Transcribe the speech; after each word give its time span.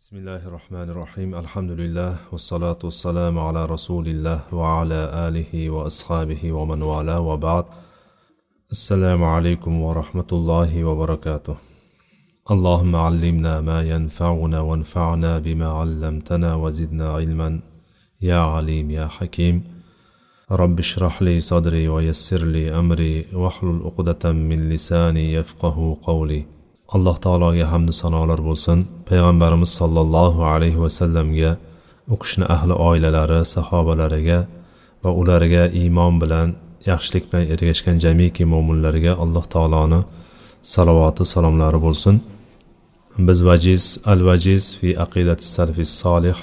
بسم 0.00 0.16
الله 0.16 0.48
الرحمن 0.48 0.90
الرحيم 0.90 1.34
الحمد 1.34 1.70
لله 1.70 2.16
والصلاة 2.32 2.78
والسلام 2.84 3.38
على 3.38 3.64
رسول 3.64 4.06
الله 4.08 4.40
وعلى 4.52 5.00
آله 5.28 5.70
وأصحابه 5.70 6.52
ومن 6.52 6.82
والاه 6.82 7.20
وبعد 7.20 7.64
السلام 8.70 9.24
عليكم 9.24 9.82
ورحمة 9.82 10.30
الله 10.32 10.84
وبركاته 10.84 11.56
اللهم 12.50 12.96
علمنا 12.96 13.60
ما 13.60 13.82
ينفعنا 13.82 14.60
وانفعنا 14.60 15.38
بما 15.38 15.68
علمتنا 15.68 16.54
وزدنا 16.54 17.12
علما 17.12 17.60
يا 18.22 18.40
عليم 18.40 18.90
يا 18.90 19.06
حكيم 19.06 19.64
رب 20.50 20.78
اشرح 20.78 21.22
لي 21.22 21.40
صدري 21.40 21.88
ويسر 21.88 22.44
لي 22.44 22.64
أمري 22.78 23.26
واحلل 23.32 23.82
عقدة 23.84 24.32
من 24.32 24.68
لساني 24.70 25.32
يفقه 25.32 25.98
قولي 26.02 26.59
alloh 26.94 27.16
taologa 27.24 27.66
hamdu 27.72 27.92
sanolar 28.02 28.40
bo'lsin. 28.48 28.78
Payg'ambarimiz 29.08 29.70
sollallohu 29.80 30.40
alayhi 30.54 30.80
vasallamga 30.84 31.52
u 32.12 32.16
kishini 32.22 32.46
ahli 32.54 32.74
oilalari 32.88 33.40
sahobalariga 33.54 34.38
va 35.04 35.10
ularga 35.20 35.64
iymon 35.82 36.14
bilan 36.22 36.48
yaxshilik 36.90 37.24
bilan 37.30 37.44
ergashgan 37.54 37.96
jamiki 38.04 38.44
mo'minlarga 38.52 39.12
alloh 39.22 39.44
taoloni 39.54 40.00
salovati 40.74 41.24
salomlari 41.34 41.80
bo'lsin. 41.86 42.14
Biz 43.28 43.38
vajiz 43.48 43.84
al 44.12 44.20
vajiz 44.28 44.64
fi 44.78 44.88
aqidati 45.04 45.44
salfi 45.56 45.84
solih 46.00 46.38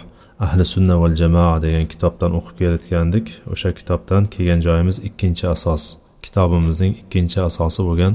ahli 0.45 0.65
sunna 0.73 0.95
val 1.01 1.15
jamoa 1.21 1.55
degan 1.65 1.85
kitobdan 1.93 2.31
o'qib 2.39 2.55
kelayotgandik. 2.59 3.25
O'sha 3.53 3.69
kitobdan 3.79 4.23
kelgan 4.33 4.59
joyimiz 4.67 4.97
ikkinchi 5.07 5.45
asos 5.55 5.83
kitobimizning 6.25 6.93
ikkinchi 7.01 7.39
asosi 7.49 7.81
bo'lgan 7.87 8.13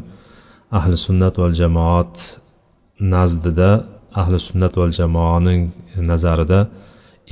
ahli 0.79 0.97
sunnat 1.07 1.35
val 1.43 1.55
jamoat 1.63 2.15
nazdida 3.15 3.71
ahli 4.21 4.39
sunnat 4.49 4.75
val 4.81 4.93
jamoaning 5.01 5.63
nazarida 6.11 6.61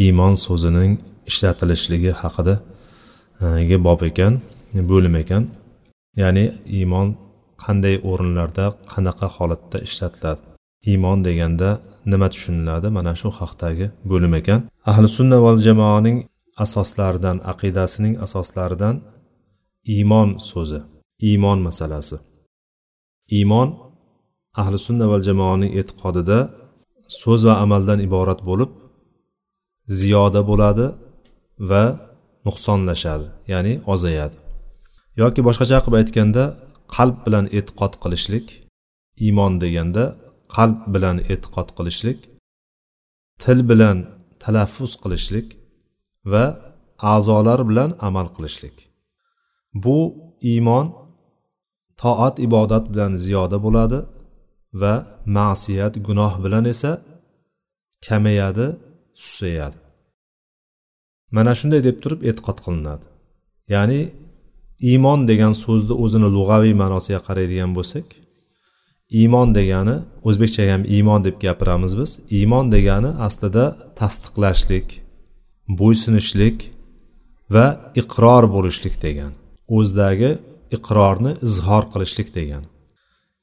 iymon 0.05 0.35
so'zining 0.47 0.93
ishlatilishligi 1.31 2.13
haqida 2.23 2.55
e, 3.73 3.77
bob 3.87 4.01
ekan 4.11 4.33
bo'lim 4.91 5.15
ekan. 5.23 5.43
Ya'ni 6.23 6.45
iymon 6.79 7.09
qanday 7.63 7.97
o'rinlarda 8.11 8.67
qanaqa 8.93 9.27
holatda 9.37 9.79
ishlatiladi? 9.87 10.41
Iymon 10.91 11.19
deganda 11.27 11.69
nima 12.13 12.29
tushuniladi? 12.33 12.89
Mana 12.97 13.13
shu 13.21 13.29
haqdagi 13.41 13.87
bo'lim 14.11 14.33
ekan. 14.41 14.61
Ahli 14.91 15.09
sunna 15.17 15.39
val 15.45 15.59
jamoaning 15.67 16.19
asoslaridan 16.65 17.37
aqidasining 17.53 18.15
asoslaridan 18.25 18.97
iymon 19.95 20.29
so'zi 20.51 20.81
iymon 21.29 21.59
masalasi. 21.69 22.17
Iymon 23.39 23.69
ahli 24.61 24.79
sunna 24.87 25.07
val 25.13 25.23
jamoaning 25.29 25.73
e'tiqodida 25.81 26.39
so'z 27.21 27.41
va 27.49 27.55
amaldan 27.65 27.99
iborat 28.07 28.41
bo'lib 28.49 28.71
ziyoda 30.01 30.41
bo'ladi 30.51 30.87
va 31.71 31.85
nuqsonlashadi 32.47 33.27
ya'ni 33.53 33.73
ozayadi. 33.93 34.37
Yoki 35.21 35.41
boshqacha 35.49 35.79
qilib 35.85 35.97
aytganda 36.01 36.45
qalb 36.97 37.17
bilan 37.27 37.45
e'tiqod 37.59 37.93
qilishlik 38.03 38.47
iymon 39.27 39.53
deganda 39.63 40.05
qalb 40.57 40.79
bilan 40.95 41.17
e'tiqod 41.33 41.69
qilishlik 41.77 42.19
til 43.43 43.59
bilan 43.71 43.99
talaffuz 44.43 44.93
qilishlik 45.03 45.47
va 46.33 46.45
a'zolar 47.15 47.61
bilan 47.71 47.91
amal 48.09 48.27
qilishlik. 48.37 48.77
Bu 49.85 49.99
iymon 50.53 50.87
toat 52.03 52.37
ibodat 52.47 52.85
bilan 52.93 53.13
ziyoda 53.25 53.59
bo'ladi 53.65 53.99
va 54.81 54.95
ma'siyat 55.37 55.95
gunoh 56.07 56.33
bilan 56.45 56.65
esa 56.75 56.93
kamayadi 58.07 58.67
susayadi. 59.25 59.79
Mana 61.37 61.53
shunday 61.59 61.81
deb 61.89 61.97
turib 62.03 62.21
e'tiqod 62.29 62.59
qilinadi. 62.65 63.07
Ya'ni 63.75 64.01
iymon 64.91 65.21
degan 65.31 65.53
so'zni 65.65 65.95
o'zini 66.05 66.29
lug'aviy 66.37 66.75
ma'nosiga 66.83 67.21
qaraydigan 67.29 67.71
bo'lsak 67.79 68.07
iymon 69.21 69.49
degani 69.59 69.97
o'zbekchaga 70.29 70.73
ham 70.77 70.85
iymon 70.97 71.21
deb 71.27 71.37
gapiramiz 71.45 71.93
biz 72.01 72.11
iymon 72.39 72.67
degani 72.75 73.11
aslida 73.27 73.65
tasdiqlashlik 74.01 74.89
bo'ysunishlik 75.81 76.57
va 77.55 77.67
iqror 78.01 78.45
bo'lishlik 78.55 78.95
degan 79.07 79.33
o'zidagi 79.77 80.31
iqrorni 80.77 81.33
izhor 81.47 81.85
qilishlik 81.93 82.29
degan. 82.39 82.65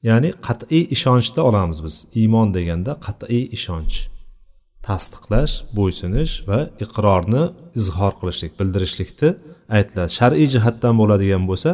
Ya'ni 0.08 0.30
qat'iy 0.46 0.84
ishonchda 0.94 1.40
olamiz 1.48 1.78
biz. 1.84 1.96
Iymon 2.20 2.48
deganda 2.56 2.92
qat'iy 3.06 3.44
ishonch. 3.56 3.96
Tasdiqlash 4.86 5.54
bo'ysunish 5.76 6.34
va 6.48 6.60
iqrorni 6.84 7.44
izhor 7.80 8.12
qilishlik 8.20 8.52
bildirishlikni 8.58 9.30
aytiladi 9.76 10.10
shar'iy 10.18 10.48
jihatdan 10.54 10.94
bo'ladigan 11.00 11.44
bo'lsa 11.50 11.70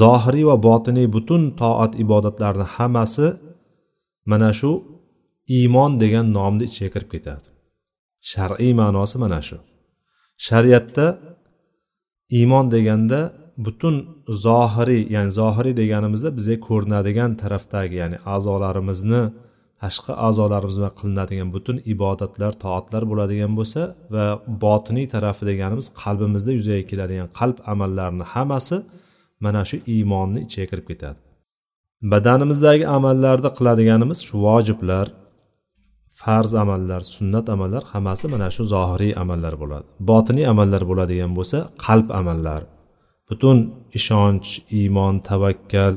zohiriy 0.00 0.44
va 0.50 0.56
botiniy 0.68 1.08
butun 1.16 1.42
toat 1.60 1.92
ibodatlarni 2.04 2.66
hammasi 2.74 3.26
mana 4.30 4.50
shu 4.60 4.70
iymon 5.58 5.90
degan 6.02 6.26
nomni 6.36 6.64
ichiga 6.70 6.90
kirib 6.94 7.10
ketadi 7.14 7.46
shar'iy 8.32 8.72
ma'nosi 8.80 9.16
mana 9.24 9.40
shu. 9.48 9.56
Shariatda 10.46 11.06
iymon 12.38 12.66
deganda 12.74 13.20
butun 13.56 13.94
zohiriy 14.28 15.02
ya'ni 15.14 15.30
zohiriy 15.40 15.74
deganimizda 15.82 16.28
bizga 16.38 16.56
ko'rinadigan 16.68 17.30
tarafdagi 17.42 17.94
ya'ni 18.02 18.18
a'zolarimizni 18.34 19.22
tashqi 19.82 20.12
a'zolarimiz 20.26 20.76
bilan 20.78 20.94
qilinadigan 21.00 21.48
butun 21.56 21.76
ibodatlar 21.94 22.52
toatlar 22.64 23.02
bo'ladigan 23.10 23.52
bo'lsa 23.58 23.80
va 24.14 24.24
botiniy 24.64 25.06
tarafi 25.14 25.42
deganimiz 25.50 25.86
qalbimizda 26.02 26.52
yuzaga 26.58 26.84
keladigan 26.90 27.28
qalb 27.38 27.56
amallarini 27.72 28.26
hammasi 28.34 28.76
mana 29.44 29.62
shu 29.70 29.76
iymonni 29.94 30.40
ichiga 30.46 30.66
kirib 30.70 30.86
ketadi. 30.90 31.18
Badanimizdagi 32.12 32.84
amallarda 32.96 33.50
qiladiganimiz 33.56 34.18
shu 34.28 34.34
vojiblar 34.46 35.06
farz 36.20 36.52
amallar 36.62 37.00
sunnat 37.14 37.46
amallar 37.54 37.82
hammasi 37.92 38.24
mana 38.34 38.48
shu 38.54 38.62
zohiriy 38.74 39.12
amallar 39.22 39.54
bo'ladi. 39.62 39.86
Botiniy 40.10 40.46
amallar 40.52 40.82
bo'ladigan 40.90 41.32
bo'lsa 41.38 41.58
qalb 41.86 42.08
amallar. 42.20 42.62
Butun 43.28 43.58
ishonch 43.98 44.48
iymon 44.78 45.14
tavakkal 45.28 45.94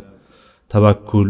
tavakkul 0.73 1.29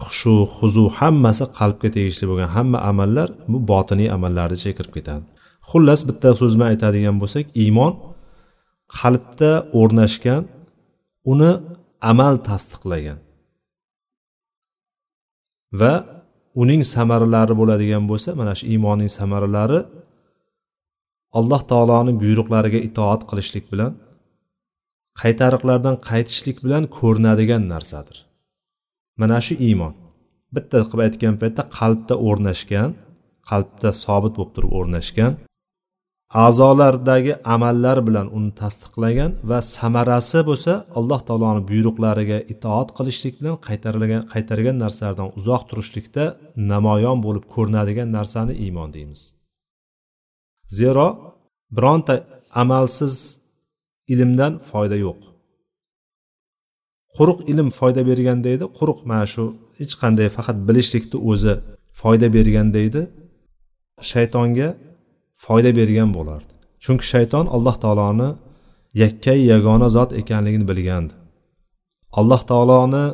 xushu 0.00 0.36
huzu 0.56 0.84
hammasi 0.98 1.44
qalbga 1.58 1.88
tegishli 1.96 2.24
bo'lgan. 2.30 2.48
Hamma 2.56 2.78
amallar 2.90 3.28
bu 3.50 3.58
botiniy 3.70 4.08
amallarni 4.16 4.56
ichiga 4.58 4.74
kirib 4.78 4.92
ketadi. 4.98 5.24
Xullas 5.70 6.00
bitta 6.08 6.28
so'z 6.40 6.52
bilan 6.56 6.68
aytadigan 6.72 7.16
bo'lsak 7.22 7.44
iymon 7.62 7.92
qalbda 8.98 9.50
o'rnashgan 9.80 10.42
uni 11.32 11.52
amal 12.10 12.34
tasdiqlagan 12.48 13.18
va 15.80 15.92
uning 16.62 16.82
samaralari 16.94 17.54
bo'ladigan 17.60 18.04
bo'lsa 18.10 18.30
mana 18.40 18.52
shu 18.58 18.64
iymonning 18.72 19.10
samaralari 19.18 19.80
alloh 21.38 21.60
taoloning 21.70 22.16
buyruqlariga 22.22 22.80
itoat 22.88 23.20
qilishlik 23.30 23.64
bilan 23.72 23.92
qaytariqlardan 25.20 25.96
qaytishlik 26.08 26.58
bilan 26.64 26.84
ko'rinadigan 26.98 27.62
narsadir. 27.72 28.18
Mana 29.20 29.38
shu 29.46 29.54
iymon. 29.68 29.94
Bitta 30.54 30.78
qilib 30.90 31.02
aytgan 31.06 31.34
paytda 31.42 31.62
qalbda 31.78 32.14
o'rnashgan 32.28 32.90
qalbda 33.50 33.90
sobit 34.04 34.32
bo'lib 34.38 34.52
turib 34.56 34.72
o'rnashgan 34.78 35.32
a'zolardagi 36.46 37.32
amallar 37.54 37.98
bilan 38.08 38.26
uni 38.38 38.50
tasdiqlagan 38.60 39.30
va 39.50 39.58
samarasi 39.76 40.40
bo'lsa 40.48 40.72
alloh 40.98 41.20
taoloni 41.28 41.62
buyruqlariga 41.70 42.38
itoat 42.54 42.88
qilishlik 42.98 43.34
bilan 43.40 43.56
qaytarilgan 43.66 44.22
qaytargan 44.32 44.76
narsalardan 44.84 45.28
uzoq 45.38 45.62
turishlikda 45.70 46.24
namoyon 46.72 47.18
bo'lib 47.26 47.44
ko'rinadigan 47.54 48.08
narsani 48.18 48.54
iymon 48.64 48.88
deymiz. 48.96 49.20
Zero 50.78 51.06
bironta 51.76 52.14
amalsiz 52.62 53.14
ilmdan 54.12 54.52
foyda 54.70 54.96
yo'q. 55.06 55.20
Quruq 57.16 57.38
ilm 57.52 57.68
foyda 57.78 58.02
bergan 58.10 58.38
deydi 58.46 58.64
quruq 58.78 59.00
mana 59.10 59.26
shu 59.34 59.44
hech 59.78 59.94
qanday 60.02 60.28
faqat 60.36 60.56
bilishlikni 60.68 61.18
o'zi 61.30 61.54
foyda 62.00 62.28
bergan 62.36 62.68
deydi 62.76 63.00
shaytonga 64.10 64.68
foyda 65.44 65.70
bergan 65.78 66.10
bo'lardi. 66.16 66.52
Chunki 66.84 67.04
shayton 67.12 67.44
alloh 67.56 67.76
taoloni 67.84 68.28
yakkay 69.02 69.38
yagona 69.52 69.88
zot 69.96 70.10
ekanligini 70.20 70.66
bilgandi. 70.70 71.14
Alloh 72.20 72.42
taoloni 72.50 73.04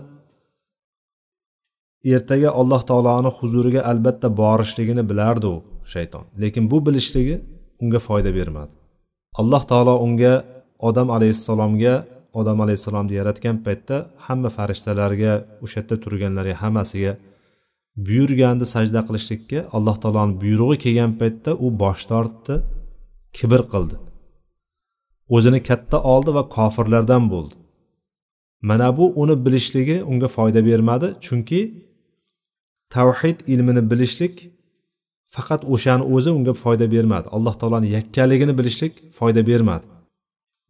ertaga 2.15 2.51
alloh 2.61 2.83
taoloni 2.91 3.31
huzuriga 3.39 3.81
albatta 3.91 4.29
borishligini 4.41 5.03
bilardi 5.11 5.47
u 5.55 5.57
shayton. 5.93 6.25
Lekin 6.43 6.65
bu 6.71 6.79
bilishligi 6.87 7.37
unga 7.83 8.01
foyda 8.09 8.31
bermadi. 8.39 8.73
Alloh 9.41 9.63
taolo 9.71 9.95
unga 10.07 10.35
odam 10.89 11.09
alayhissalomga 11.17 11.95
odam 12.41 12.59
alayhissalomni 12.65 13.15
yaratgan 13.21 13.57
paytda 13.67 13.97
hamma 14.27 14.51
farishtalarga 14.57 15.33
o'sha 15.65 15.79
yerda 15.81 15.97
turganlarga 16.05 16.55
hammasiga 16.63 17.13
buyurgandi 18.07 18.65
sajda 18.75 19.01
qilishlikka. 19.09 19.59
Alloh 19.77 19.97
taoloni 20.03 20.35
buyrug'i 20.43 20.77
kelgan 20.85 21.13
paytda 21.21 21.51
u 21.65 21.67
bosh 21.83 22.03
tortdi 22.11 22.55
kibr 23.37 23.61
qildi. 23.73 23.97
O'zini 25.37 25.61
katta 25.69 25.99
oldi 26.15 26.31
va 26.37 26.43
kofirlardan 26.57 27.25
bo'ldi. 27.33 27.55
Mana 28.69 28.89
bu 28.99 29.05
uni 29.23 29.37
bilishligi 29.45 29.97
unga 30.11 30.29
foyda 30.37 30.61
bermadi 30.69 31.09
chunki 31.27 31.61
tavhid 32.95 33.39
ilmini 33.53 33.83
bilishlik 33.91 34.35
faqat 35.35 35.63
o'shani 35.75 36.05
o'zi 36.15 36.31
unga 36.39 36.55
foyda 36.65 36.87
bermadi. 36.95 37.27
Alloh 37.37 37.55
taoloni 37.61 37.89
yakkaligini 37.97 38.55
bilishlik 38.59 38.93
foyda 39.19 39.43
bermadi. 39.51 39.87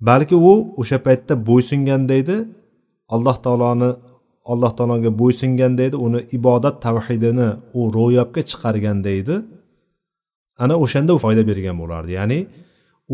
Balki 0.09 0.37
u 0.51 0.53
o'sha 0.81 0.99
paytda 1.07 1.35
bo'ysunganda 1.49 2.15
edi 2.23 2.37
alloh 3.15 3.37
taoloni 3.45 3.91
alloh 4.53 4.73
taologa 4.79 5.11
bo'ysunganda 5.21 5.83
edi 5.89 5.97
uni 6.07 6.21
ibodat 6.39 6.77
tavhidini 6.87 7.49
u 7.79 7.81
ro'yobga 7.97 8.41
chiqarganda 8.51 9.11
edi 9.21 9.37
ana 10.63 10.75
o'shanda 10.85 11.13
u 11.17 11.19
foyda 11.25 11.43
bergan 11.51 11.77
bo'lardi. 11.83 12.11
Ya'ni 12.19 12.39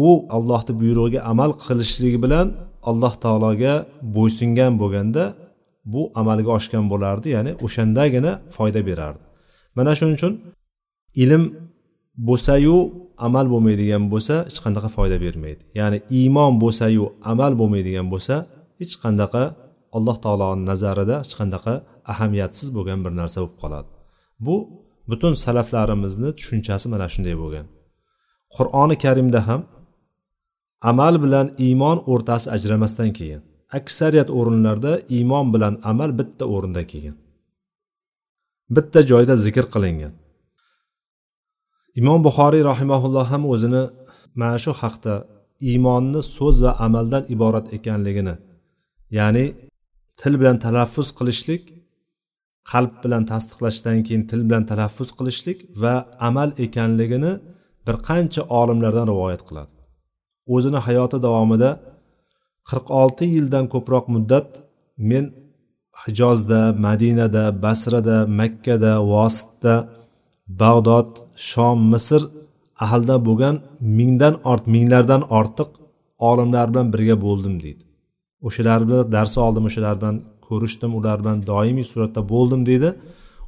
u 0.07 0.09
allohni 0.37 0.73
buyrug'iga 0.81 1.21
amal 1.33 1.51
qilishligi 1.65 2.19
bilan 2.25 2.47
alloh 2.91 3.15
taologa 3.25 3.75
bo'ysungan 4.17 4.73
bo'lganda 4.83 5.25
bu 5.93 6.03
amalga 6.21 6.51
oshgan 6.59 6.85
bo'lardi. 6.93 7.27
Ya'ni 7.37 7.53
o'shandagina 7.65 8.33
foyda 8.57 8.81
berardi. 8.89 9.23
Mana 9.77 9.93
shuning 9.99 10.17
uchun 10.19 10.33
ilm 11.23 11.43
bo'lsayu 12.29 12.77
amal 13.27 13.47
bo'lmaydigan 13.53 14.05
bo'lsa 14.13 14.35
hech 14.49 14.59
qanaqa 14.65 14.89
foyda 14.97 15.17
bermaydi. 15.25 15.63
Ya'ni 15.81 15.99
iymon 16.19 16.53
bo'lsayu 16.63 17.05
amal 17.33 17.53
bo'lmaydigan 17.61 18.07
bo'lsa 18.13 18.35
hech 18.81 18.95
qanaqa 19.05 19.43
alloh 19.97 20.17
taoloni 20.25 20.63
nazarida 20.71 21.17
hech 21.25 21.35
qanaqa 21.41 21.75
ahamiyatsiz 22.13 22.69
bo'lgan 22.77 22.99
bir 23.05 23.13
narsa 23.21 23.39
bo'lib 23.43 23.57
qoladi. 23.63 23.89
Bu 24.47 24.57
butun 25.11 25.33
salaflarimizni 25.45 26.31
tushunchasi 26.39 26.87
mana 26.93 27.07
shunday 27.15 27.37
bo'lgan. 27.43 27.67
Qur'oni 28.57 28.97
karimda 29.05 29.41
ham 29.49 29.61
amal 30.91 31.15
bilan 31.25 31.47
iymon 31.67 31.99
o'rtasi 32.13 32.47
ajramasdan 32.57 33.11
kelgan 33.19 33.43
aksariyat 33.79 34.29
o'rinlarda 34.39 34.93
iymon 35.17 35.47
bilan 35.55 35.75
amal 35.91 36.11
bitta 36.19 36.45
o'rinda 36.55 36.83
kelgan 36.91 37.17
bitta 38.77 39.01
joyda 39.11 39.35
zikr 39.45 39.65
qilingan. 39.75 40.13
Imom 42.01 42.21
buxoriy 42.27 42.63
rahimaulloh 42.71 43.27
ham 43.33 43.43
o'zini 43.53 43.83
mana 44.41 44.59
shu 44.65 44.73
haqda 44.83 45.15
iymonni 45.71 46.21
so'z 46.37 46.57
va 46.65 46.73
amaldan 46.87 47.23
iborat 47.35 47.67
ekanligini 47.77 48.35
ya'ni 49.19 49.47
til 50.21 50.35
bilan 50.41 50.57
talaffuz 50.65 51.09
qilishlik 51.19 51.63
qalb 52.71 52.93
bilan 53.05 53.23
tasdiqlashdan 53.33 53.99
keyin 54.07 54.25
til 54.31 54.41
bilan 54.49 54.65
talaffuz 54.71 55.11
qilishlik 55.19 55.59
va 55.83 55.95
amal 56.29 56.51
ekanligini 56.65 57.33
bir 57.87 57.97
qancha 58.09 58.43
olimlardan 58.61 59.07
rivoyat 59.13 59.43
qiladi. 59.49 59.73
O'zini 60.55 60.81
hayoti 60.87 61.19
davomida 61.27 61.71
qirq 62.69 62.87
olti 63.03 63.25
yildan 63.35 63.65
ko'proq 63.75 64.05
muddat 64.15 64.49
men 65.11 65.25
hijozda 66.05 66.61
madinada 66.87 67.45
basrada 67.65 68.17
makkada 68.41 68.93
vositda 69.13 69.75
bag'dod 70.63 71.09
shom 71.51 71.79
misr 71.93 72.23
ahlida 72.85 73.17
bo'lgan 73.27 73.57
mingdan 73.99 74.35
ort 74.51 74.65
minglardan 74.75 75.23
ortiq 75.39 75.71
olimlar 76.31 76.67
bilan 76.71 76.87
birga 76.95 77.17
bo'ldim 77.27 77.55
deydi. 77.65 77.85
O'shalar 78.47 78.81
bilan 78.87 79.13
dars 79.15 79.35
oldim 79.47 79.65
o'shalar 79.69 79.95
bilan 80.01 80.17
ko'rishdim 80.49 80.91
ular 80.99 81.17
bilan 81.23 81.39
doimiy 81.51 81.87
suratda 81.93 82.21
bo'ldim 82.33 82.61
deydi. 82.71 82.91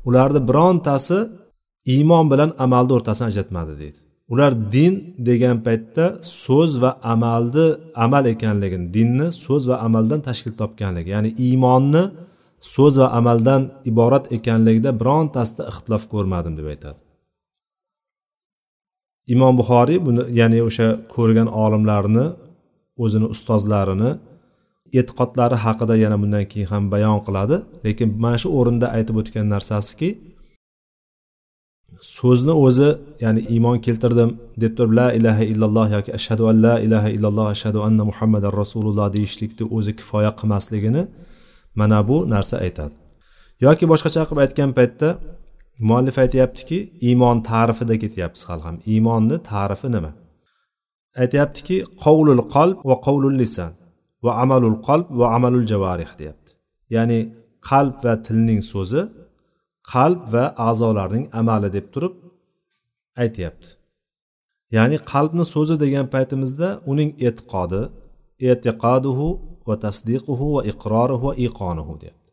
Ularni 0.08 0.40
birontasi 0.48 1.18
iymon 1.94 2.26
bilan 2.32 2.50
amalni 2.64 2.92
o'rtasini 2.96 3.26
ajratmadi 3.30 3.74
deydi. 3.82 3.98
Ular 4.32 4.52
din 4.74 4.94
degan 5.28 5.56
paytda 5.66 6.04
so'z 6.44 6.72
va 6.82 6.90
amalni 7.14 7.66
amal 8.04 8.24
ekanligini 8.34 8.86
dinni 8.96 9.26
so'z 9.44 9.62
va 9.70 9.76
amaldan 9.86 10.20
tashkil 10.28 10.52
topganligi 10.60 11.10
ya'ni 11.14 11.30
iymonni 11.46 12.04
so'z 12.60 12.94
va 13.00 13.08
amaldan 13.18 13.62
iborat 13.90 14.24
ekanligida 14.36 14.90
birontasida 15.00 15.62
ixtilof 15.70 16.04
ko'rmadim 16.12 16.54
deb 16.58 16.66
aytadi. 16.72 16.98
Imom 19.34 19.54
buxoriy 19.60 19.98
buni 20.06 20.22
ya'ni 20.40 20.58
o'sha 20.68 20.88
ko'rgan 21.14 21.48
olimlarni 21.64 22.26
o'zini 23.04 23.26
ustozlarini 23.34 24.10
e'tiqodlari 24.98 25.56
haqida 25.64 25.94
yana 26.04 26.16
bundan 26.22 26.44
keyin 26.52 26.68
ham 26.72 26.84
bayon 26.94 27.18
qiladi. 27.26 27.56
Lekin 27.86 28.08
mana 28.24 28.38
shu 28.42 28.48
o'rinda 28.58 28.86
aytib 28.96 29.16
o'tgan 29.20 29.46
narsasiki 29.54 30.08
so'zni 32.16 32.54
o'zi 32.66 32.88
ya'ni 33.24 33.40
iymon 33.54 33.78
keltirdim 33.86 34.30
deb 34.62 34.72
turib 34.76 34.92
la 35.00 35.08
ilaha 35.18 35.44
illalloh 35.52 35.86
yoki 35.96 36.10
ashhadu 36.18 36.48
an 36.50 36.56
la 36.66 36.74
ilaha 36.86 37.08
illalloh 37.16 37.46
ashhadu 37.54 37.78
anna 37.88 38.04
muhammadan 38.10 38.52
rasululloh 38.62 39.06
deyishlikni 39.16 39.64
o'zi 39.76 39.92
kifoya 39.98 40.30
qilmasligini 40.40 41.02
mana 41.74 42.08
bu 42.08 42.16
narsa 42.34 42.56
aytadi. 42.66 42.94
Yoki 43.64 43.84
boshqacha 43.92 44.22
qilib 44.28 44.40
aytgan 44.44 44.70
paytda 44.78 45.08
muallif 45.88 46.16
aytyaptiki 46.24 46.78
iymon 47.08 47.36
ta'rifida 47.50 47.94
ketyapmiz 48.02 48.42
hali 48.48 48.62
ham. 48.66 48.76
Iymonni 48.92 49.36
ta'rifi 49.50 49.88
nima? 49.96 50.12
Aytyaptiki 51.22 51.76
qovlul 52.04 52.42
qalb 52.54 52.78
va 52.88 52.96
qovlul 53.06 53.36
lisan 53.42 53.72
va 54.24 54.32
amalul 54.42 54.78
qalb 54.88 55.06
va 55.20 55.26
amalul 55.36 55.66
javarih 55.72 56.10
deyapti. 56.20 56.50
Ya'ni 56.94 57.20
qalb 57.70 57.94
va 58.04 58.12
tilning 58.26 58.60
so'zi 58.72 59.02
qalb 59.92 60.20
va 60.32 60.44
a'zolarning 60.68 61.24
amali 61.40 61.68
deb 61.76 61.86
turib 61.94 62.14
aytyapti. 63.22 63.68
Ya'ni 64.76 64.96
qalbni 65.12 65.44
so'zi 65.54 65.74
degan 65.84 66.06
paytimizda 66.14 66.68
uning 66.90 67.10
e'tiqodi 67.26 67.82
e'tiqoduhu 68.48 69.28
va 69.68 69.76
tasdiquhu 69.84 70.46
va 70.54 70.62
iqroruhu 70.72 71.26
va 71.28 71.32
iqonuhu 71.46 71.94
deyapti. 72.02 72.30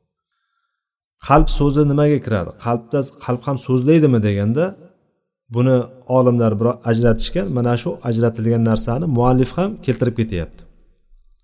Qalb 1.27 1.47
so'zi 1.59 1.81
nimaga 1.91 2.19
kiradi? 2.25 2.51
Qalbda 2.65 2.99
qalb 3.25 3.41
ham 3.47 3.57
so'zlaydimi 3.67 4.19
deganda 4.27 4.65
buni 5.55 5.77
olimlar 6.17 6.53
bir 6.59 6.67
ajratishgan 6.89 7.47
mana 7.57 7.73
shu 7.81 7.89
ajratilgan 8.09 8.63
narsani 8.69 9.05
muallif 9.17 9.51
ham 9.57 9.69
keltirib 9.85 10.15
ketyapti. 10.21 10.61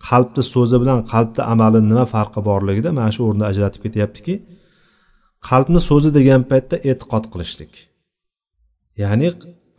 Qalbni 0.09 0.43
so'zi 0.53 0.77
bilan 0.81 0.99
qalbni 1.13 1.41
amali 1.53 1.79
nima 1.91 2.05
farqi 2.13 2.41
borligida 2.49 2.89
mana 2.99 3.11
shu 3.15 3.21
o'rinda 3.27 3.45
ajratib 3.51 3.81
ketyaptiki 3.85 4.35
qalbni 5.49 5.79
so'zi 5.89 6.09
degan 6.17 6.41
paytda 6.51 6.77
e'tiqod 6.89 7.25
qilishlik 7.33 7.73
ya'ni 9.03 9.29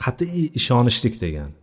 qat'iy 0.05 0.45
ishonishlik 0.59 1.15
degani 1.25 1.56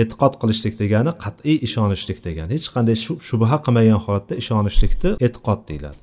e'tiqod 0.00 0.34
qilishlik 0.42 0.74
degani 0.82 1.12
qat'iy 1.24 1.56
ishonishlik 1.66 2.18
degani. 2.26 2.50
Hech 2.56 2.68
qanday 2.74 2.96
shubha 3.28 3.56
qilmagan 3.64 4.00
holatda 4.04 4.34
ishonishlikni 4.42 5.10
e'tiqod 5.26 5.60
deyiladi. 5.68 6.00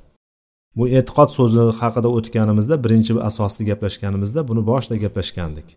Bu 0.77 0.83
e'tiqod 0.97 1.29
so'zi 1.38 1.63
haqida 1.81 2.09
o'tganimizda 2.17 2.75
birinchi 2.85 3.13
asosda 3.29 3.63
gaplashganimizda 3.69 4.41
buni 4.50 4.62
boshida 4.69 4.95
gaplashgandik. 5.05 5.67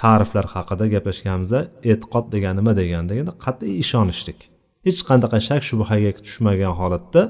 Ta'riflar 0.00 0.46
haqida 0.54 0.84
gaplashganimizda 0.94 1.60
e'tiqod 1.90 2.26
degani 2.34 2.56
nima 2.60 2.72
degani 2.80 3.06
deganda 3.10 3.32
qat'iy 3.44 3.74
ishonishlik. 3.84 4.38
Hech 4.86 5.00
qanaqa 5.08 5.38
shak 5.48 5.62
shubhaga 5.68 6.10
tushmagan 6.26 6.74
holatda 6.80 7.22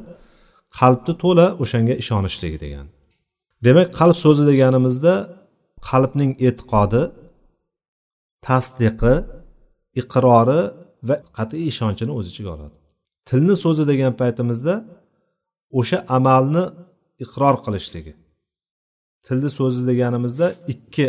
qalbni 0.78 1.14
to'la 1.22 1.46
o'shanga 1.62 1.94
ishonishlik 2.02 2.54
degani. 2.64 2.90
Demak 3.66 3.88
qalb 3.98 4.16
so'zi 4.24 4.42
deganimizda 4.50 5.14
qalbning 5.88 6.32
e'tiqodi 6.46 7.02
tasdiqi 8.46 9.14
iqrori 10.00 10.60
va 11.08 11.16
qat'iy 11.38 11.64
ishonchini 11.72 12.12
o'z 12.18 12.26
ichiga 12.32 12.50
oladi. 12.56 12.76
Tilni 13.28 13.54
so'zi 13.64 13.84
degan 13.90 14.12
paytimizda 14.20 14.74
o'sha 15.80 15.98
amalni 16.16 16.64
iqror 17.24 17.56
qilishligi. 17.64 18.12
Tilni 19.26 19.50
so'zi 19.58 19.82
deganimizda 19.90 20.46
ikki 20.72 21.06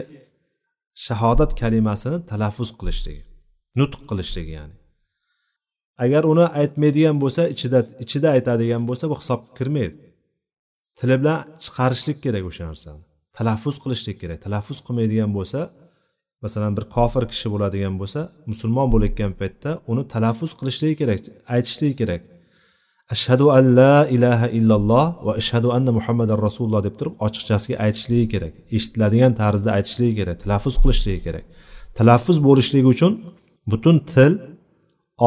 shahodat 1.06 1.52
kalimasini 1.62 2.18
talaffuz 2.32 2.70
qilishligi 2.80 3.24
nutq 3.80 4.02
qilishligi 4.10 4.54
ya'ni. 4.60 4.76
Agar 6.04 6.24
uni 6.32 6.46
aytmaydigan 6.62 7.18
bo'lsa 7.24 7.42
ichida 7.54 7.80
ichida 8.04 8.28
aytadigan 8.38 8.84
bo'lsa 8.90 9.06
bu 9.12 9.16
hisobga 9.22 9.50
kirmaydi. 9.58 9.98
Tili 11.00 11.16
bilan 11.22 11.38
chiqarishlik 11.64 12.18
kerak 12.26 12.44
o'sha 12.50 12.64
narsani. 12.72 13.02
Talaffuz 13.38 13.76
qilishlik 13.84 14.18
kerak 14.22 14.40
talaffuz 14.46 14.80
qilmaydigan 14.86 15.32
bo'lsa 15.38 15.60
masalan 16.44 16.74
bir 16.78 16.86
kofir 16.96 17.24
kishi 17.32 17.48
bo'ladigan 17.54 17.96
bo'lsa 18.02 18.22
musulmon 18.52 18.88
bo'layotgan 18.94 19.32
paytda 19.40 19.70
uni 19.92 20.04
talaffuz 20.14 20.52
qilishligi 20.60 20.96
kerak 21.02 21.20
aytishligi 21.56 21.96
kerak. 22.02 22.22
Ashhadu 23.16 23.46
an 23.58 23.66
la 23.80 23.96
ilaha 24.16 24.48
illalloh 24.58 25.06
va 25.26 25.32
ashhadu 25.42 25.68
anna 25.78 25.92
muhammadan 25.98 26.38
rasululloh 26.48 26.82
deb 26.88 26.96
turib 27.00 27.14
ochiqchasiga 27.26 27.76
aytishligi 27.86 28.28
kerak 28.34 28.54
eshitiladigan 28.78 29.34
tarzda 29.42 29.70
aytishligi 29.78 30.14
kerak 30.20 30.38
talaffuz 30.44 30.76
qilishligi 30.84 31.22
kerak. 31.28 31.46
Talaffuz 32.00 32.38
bo'lishligi 32.48 32.88
uchun 32.96 33.14
butun 33.72 33.96
til 34.14 34.34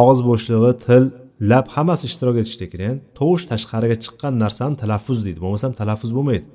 og'iz 0.00 0.21
bo'shlig'i 0.29 0.73
til 0.87 1.02
lab 1.50 1.67
hammasi 1.75 2.05
ishtirok 2.11 2.37
etishligi 2.43 2.71
kerak. 2.73 2.87
Ya'ni 2.88 3.00
tovush 3.19 3.45
tashqariga 3.52 3.97
chiqqan 4.05 4.33
narsani 4.45 4.76
talaffuz 4.83 5.19
deydi. 5.26 5.40
Bo'lmasam 5.45 5.73
talaffuz 5.81 6.11
bo'lmaydi. 6.17 6.47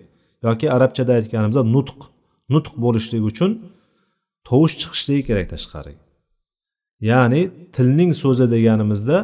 Yoki 0.48 0.68
arabchada 0.76 1.12
aytganimizda 1.20 1.64
nutq. 1.76 2.00
Nutq 2.54 2.74
bo'lishligi 2.86 3.26
uchun 3.32 3.52
tovush 4.48 4.76
chiqishligi 4.82 5.24
kerak 5.30 5.48
tashqariga 5.54 6.04
ya'ni 7.12 7.42
tilning 7.76 8.12
so'zi 8.24 8.46
deganimizda 8.56 9.18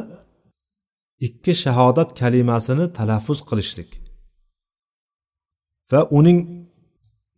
ikki 1.26 1.52
shahodat 1.64 2.10
kalimasini 2.20 2.86
talaffuz 2.98 3.38
qilishlik. 3.48 3.90
Va 5.90 6.00
uning 6.18 6.38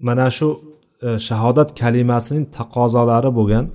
mana 0.08 0.28
shu 0.36 0.48
e, 1.06 1.08
shahodat 1.28 1.70
kalimasining 1.82 2.44
taqozolari 2.58 3.30
bo'lgan 3.38 3.66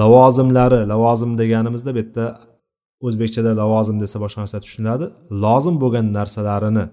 lavozimlari 0.00 0.80
lavozim 0.92 1.32
deganimizda 1.42 1.90
bu 1.96 2.00
yerda 2.02 2.26
o'zbekchada 3.06 3.50
lavozim 3.62 3.96
desa 4.02 4.16
boshqa 4.24 4.38
narsa 4.44 4.58
tushuniladi 4.64 5.06
lozim 5.44 5.76
bo'lgan 5.82 6.06
narsalarini 6.18 6.84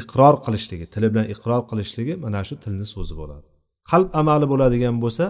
iqror 0.00 0.34
qilishligi 0.44 0.86
tili 0.94 1.08
bilan 1.12 1.26
iqror 1.34 1.62
qilishligi 1.70 2.14
mana 2.24 2.40
shu 2.48 2.54
tilni 2.64 2.86
so'zi 2.94 3.14
bo'ladi. 3.20 3.49
Qalb 3.90 4.08
amali 4.20 4.46
bo'ladigan 4.52 4.96
bo'lsa 5.04 5.24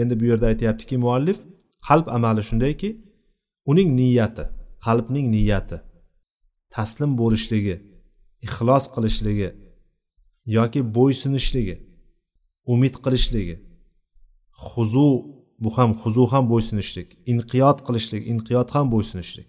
endi 0.00 0.14
bu 0.20 0.24
yerda 0.30 0.46
aytyaptiki 0.52 0.96
muallif 1.04 1.38
qalb 1.88 2.06
amali 2.16 2.42
shundayki 2.48 2.90
uning 3.70 3.88
niyati 4.00 4.44
qalbning 4.86 5.26
niyati 5.36 5.78
taslim 6.74 7.10
bo'lishligi 7.20 7.76
ixlos 8.46 8.84
qilishligi 8.94 9.48
yoki 10.56 10.80
bo'ysunishligi 10.96 11.76
umid 12.72 12.94
qilishligi 13.04 13.56
huzu 14.68 15.08
bu 15.62 15.70
ham 15.76 15.90
huzu 16.02 16.24
ham 16.32 16.44
bo'ysunishlik 16.52 17.08
inqiyot 17.32 17.78
qilishlik 17.86 18.22
inqiyot 18.32 18.68
ham 18.74 18.86
bo'ysunishlik 18.94 19.48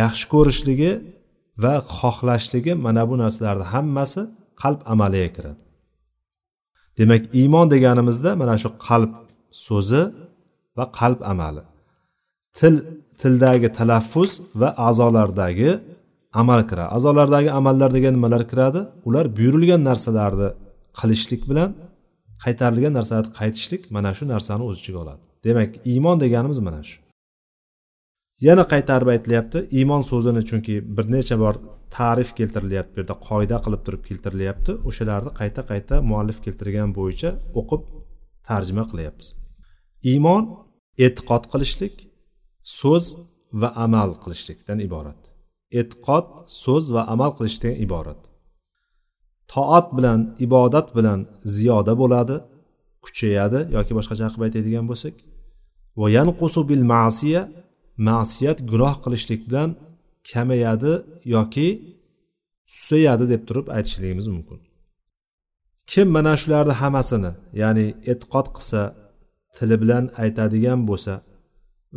yaxshi 0.00 0.24
ko'rishligi 0.34 0.92
va 1.62 1.74
xohlashligi 1.98 2.72
mana 2.86 3.02
bu 3.10 3.14
narsalarni 3.22 3.66
hammasi 3.74 4.22
qalb 4.62 4.80
amaliga 4.92 5.30
kiradi. 5.36 5.62
Demak 6.98 7.22
iymon 7.40 7.66
deganimizda 7.74 8.30
mana 8.42 8.54
shu 8.62 8.68
qalb 8.86 9.12
so'zi 9.66 10.02
va 10.76 10.84
qalb 10.98 11.20
amali. 11.32 11.62
Til 12.58 12.74
tildagi 13.20 13.68
talaffuz 13.78 14.32
va 14.60 14.68
a'zolardagi 14.88 15.70
amal 16.40 16.60
kiradi. 16.70 16.90
A'zolardagi 16.96 17.50
amallar 17.58 17.90
degan 17.96 18.12
nimalar 18.18 18.42
kiradi? 18.50 18.80
Ular 19.08 19.26
buyurilgan 19.36 19.82
narsalarni 19.88 20.48
qilishlik 20.98 21.42
bilan 21.50 21.70
qaytarilgan 22.44 22.92
narsalarni 22.98 23.30
qaytishlik 23.40 23.82
mana 23.96 24.10
shu 24.18 24.24
narsani 24.34 24.62
o'z 24.68 24.76
ichiga 24.80 24.98
oladi. 25.04 25.22
Demak 25.46 25.70
iymon 25.92 26.16
deganimiz 26.24 26.58
mana 26.68 26.82
shu. 26.88 26.96
Yana 28.46 28.64
qaytarib 28.72 29.08
aytilyapti 29.14 29.58
iymon 29.78 30.02
so'zini 30.10 30.42
chunki 30.50 30.74
bir 30.96 31.06
necha 31.14 31.36
bor 31.44 31.54
ta'rif 31.96 32.30
keltirilyapti 32.38 32.94
bu 32.94 33.00
yerda 33.02 33.16
qoida 33.28 33.56
qilib 33.64 33.82
turib 33.86 34.02
keltirilyapti. 34.08 34.72
O'shalarni 34.88 35.32
qayta 35.40 35.62
qayta 35.70 35.94
muallif 36.10 36.38
keltirgan 36.44 36.90
bo'yicha 36.98 37.30
o'qib 37.60 37.82
tarjima 38.48 38.84
qilyapmiz. 38.90 39.28
Iymon 40.12 40.42
e'tiqod 41.06 41.44
qilishlik 41.52 41.94
so'z 42.80 43.04
va 43.60 43.68
amal 43.84 44.10
qilishlikdan 44.22 44.78
iborat. 44.88 45.20
E'tiqod 45.80 46.26
so'z 46.62 46.84
va 46.94 47.02
amal 47.14 47.32
qilishdan 47.38 47.74
iborat. 47.86 48.20
Toat 49.52 49.86
bilan 49.96 50.20
ibodat 50.46 50.88
bilan 50.96 51.20
ziyoda 51.56 51.92
bo'ladi 52.02 52.36
kuchayadi 53.04 53.60
yoki 53.76 53.92
boshqacha 53.98 54.26
qilib 54.32 54.44
aytadigan 54.48 54.86
bo'lsak. 54.90 55.14
Va 56.00 56.06
yanqusu 56.18 56.60
bil 56.70 56.84
ma'siya 56.94 57.42
ma'siyat 58.08 58.58
gunoh 58.70 58.94
qilishlik 59.04 59.40
bilan 59.48 59.70
kamayadi 60.30 60.94
yoki 61.34 61.68
susayadi 62.76 63.24
deb 63.32 63.42
turib 63.48 63.66
aytishligimiz 63.76 64.26
mumkin. 64.34 64.58
Kim 65.90 66.08
mana 66.16 66.34
shularni 66.42 66.74
hammasini 66.82 67.32
ya'ni 67.62 67.86
e'tiqod 68.12 68.46
qilsa 68.56 68.80
tili 69.56 69.76
bilan 69.82 70.04
aytadigan 70.22 70.80
bo'lsa 70.88 71.14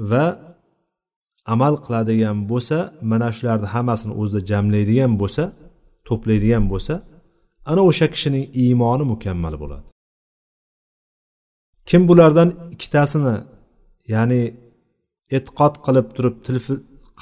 va 0.09 0.25
amal 1.53 1.75
qiladigan 1.85 2.37
bo'lsa 2.51 2.77
mana 3.11 3.29
shularni 3.37 3.67
hammasini 3.75 4.13
o'zida 4.21 4.41
jamlaydigan 4.51 5.13
bo'lsa 5.21 5.43
to'playdigan 6.07 6.65
bo'lsa 6.71 6.93
ana 7.71 7.81
o'sha 7.89 8.07
kishining 8.13 8.45
iymoni 8.63 9.05
mukammal 9.13 9.55
bo'ladi. 9.63 9.87
Kim 11.89 12.01
bulardan 12.09 12.49
ikkitasini 12.73 13.35
ya'ni 14.13 14.41
e'tiqod 15.37 15.75
qilib 15.85 16.07
turib 16.15 16.35
til 16.45 16.57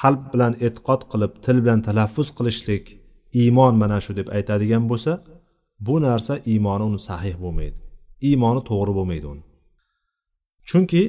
qalb 0.02 0.22
bilan 0.34 0.54
e'tiqod 0.66 1.02
qilib 1.12 1.34
til 1.46 1.58
bilan 1.64 1.82
talaffuz 1.88 2.30
qilishlik 2.38 2.86
iymon 3.42 3.74
mana 3.82 3.98
shu 4.06 4.12
deb 4.20 4.28
aytadigan 4.38 4.84
bo'lsa 4.92 5.12
bu 5.86 5.96
narsa 6.08 6.34
iymoni 6.52 6.84
uni 6.90 7.00
sahih 7.10 7.36
bo'lmaydi. 7.44 7.80
Iymoni 8.30 8.62
to'g'ri 8.70 8.94
bo'lmaydi 8.98 9.26
uni. 9.34 9.44
Chunki 10.70 11.04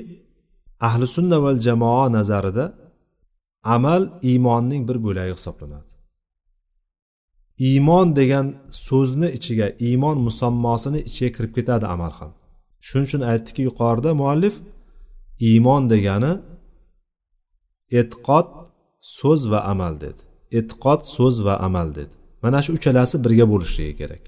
ahli 0.88 1.06
sunna 1.16 1.38
val 1.44 1.58
jamoa 1.66 2.06
nazarida 2.16 2.64
amal 3.74 4.02
iymonning 4.30 4.82
bir 4.88 4.98
bo'lagi 5.06 5.32
hisoblanadi. 5.38 5.88
Iymon 7.68 8.06
degan 8.20 8.46
so'zni 8.88 9.28
ichiga 9.38 9.68
iymon 9.88 10.16
musammosini 10.26 11.00
ichiga 11.08 11.30
kirib 11.36 11.52
ketadi 11.56 11.86
amal 11.94 12.12
ham. 12.18 12.30
Shuning 12.86 13.06
uchun 13.08 13.22
aytdiki 13.32 13.62
yuqorida 13.68 14.10
muallif 14.20 14.54
iymon 15.50 15.82
degani 15.92 16.32
e'tiqod 17.98 18.46
so'z 19.18 19.40
va 19.52 19.60
amal 19.72 19.94
dedi. 20.04 20.22
E'tiqod 20.58 21.00
so'z 21.16 21.36
va 21.46 21.54
amal 21.66 21.88
dedi. 21.98 22.14
Mana 22.42 22.58
shu 22.64 22.70
uchalasi 22.78 23.16
birga 23.24 23.46
bo'lishligi 23.52 23.94
kerak. 24.00 24.22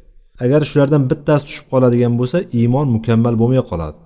Agar 0.45 0.61
shulardan 0.71 1.03
bittasi 1.11 1.45
tushib 1.49 1.67
qoladigan 1.73 2.15
bo'lsa 2.21 2.39
iymon 2.61 2.87
mukammal 2.97 3.35
bo'lmay 3.41 3.63
qoladi. 3.71 3.99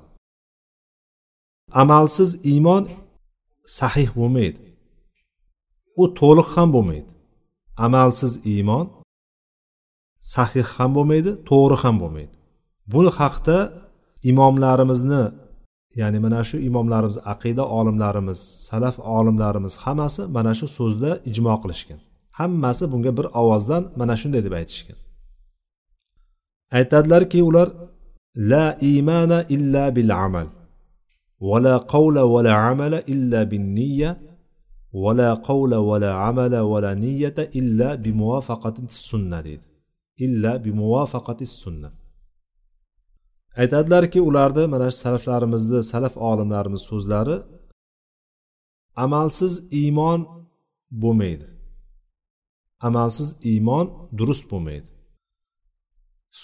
Amalsiz 1.82 2.30
iymon 2.52 2.82
sahih 3.78 4.08
bo'lmaydi. 4.18 4.60
U 6.02 6.04
to'liq 6.20 6.48
ham 6.56 6.68
bo'lmaydi. 6.74 7.10
Amalsiz 7.86 8.32
iymon 8.54 8.86
sahih 10.34 10.66
ham 10.76 10.90
bo'lmaydi 10.96 11.30
to'g'ri 11.48 11.76
ham 11.82 11.96
bo'lmaydi. 12.02 12.34
Buni 12.92 13.10
haqda 13.18 13.56
imomlarimizni 14.30 15.22
ya'ni 15.96 16.18
mana 16.24 16.44
shu 16.44 16.56
imomlarimiz 16.68 17.16
aqida 17.32 17.64
olimlarimiz 17.78 18.38
salaf 18.68 18.96
olimlarimiz 18.98 19.74
hammasi 19.84 20.22
mana 20.36 20.52
shu 20.58 20.66
so'zda 20.78 21.10
ijmo 21.30 21.54
qilishgan. 21.62 22.00
Hammasi 22.38 22.84
bunga 22.92 23.12
bir 23.18 23.26
ovozdan 23.40 23.82
mana 24.00 24.14
shunday 24.20 24.42
deb 24.46 24.54
aytishgan. 24.60 24.96
Aytadilarki 26.78 27.42
ular 27.42 27.68
la 28.36 28.66
imana 28.80 29.38
illa 29.54 29.96
bil 29.96 30.10
amal 30.26 30.46
va 31.48 31.58
la 31.66 31.76
qawla 31.92 32.22
va 32.32 32.40
amala 32.70 32.98
illa 33.14 33.40
bin 33.50 33.64
niyya 33.78 34.10
va 35.02 35.10
amala 36.30 36.60
qawla 36.68 36.90
niyyata 37.04 37.44
illa 37.60 37.88
bi 38.04 38.10
va 38.20 38.40
sunna 39.08 39.38
niyyata 39.46 39.60
illa 40.24 40.52
aytadilarki 43.56 44.20
ularni 44.20 44.66
mana 44.66 44.90
shu 44.90 44.96
salaflarimizni 45.04 45.80
salaf 45.92 46.14
olimlarimiz 46.16 46.82
so'zlari 46.90 47.36
amalsiz 49.04 49.54
iymon 49.80 50.20
bo'lmaydi. 51.02 51.46
Amalsiz 52.80 53.28
iymon 53.52 53.86
durust 54.18 54.44
bo'lmaydi. 54.50 54.88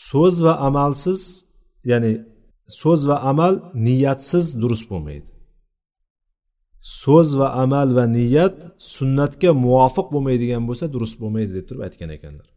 So'z 0.09 0.37
va 0.45 0.55
amalsiz 0.69 1.21
ya'ni 1.91 2.13
so'z 2.81 3.01
va 3.09 3.17
amal 3.31 3.55
niyatsiz 3.87 4.47
durust 4.63 4.87
bo'lmaydi. 4.91 5.31
So'z 7.03 7.29
va 7.39 7.49
amal 7.65 7.89
va 7.97 8.05
niyat 8.19 8.57
sunnatga 8.95 9.51
muvofiq 9.65 10.07
bo'lmaydigan 10.15 10.63
bo'lsa 10.69 10.87
durust 10.95 11.17
bo'lmaydi 11.23 11.53
deb 11.59 11.65
turib 11.69 11.83
aytgan 11.87 12.11
ekanlar. 12.17 12.56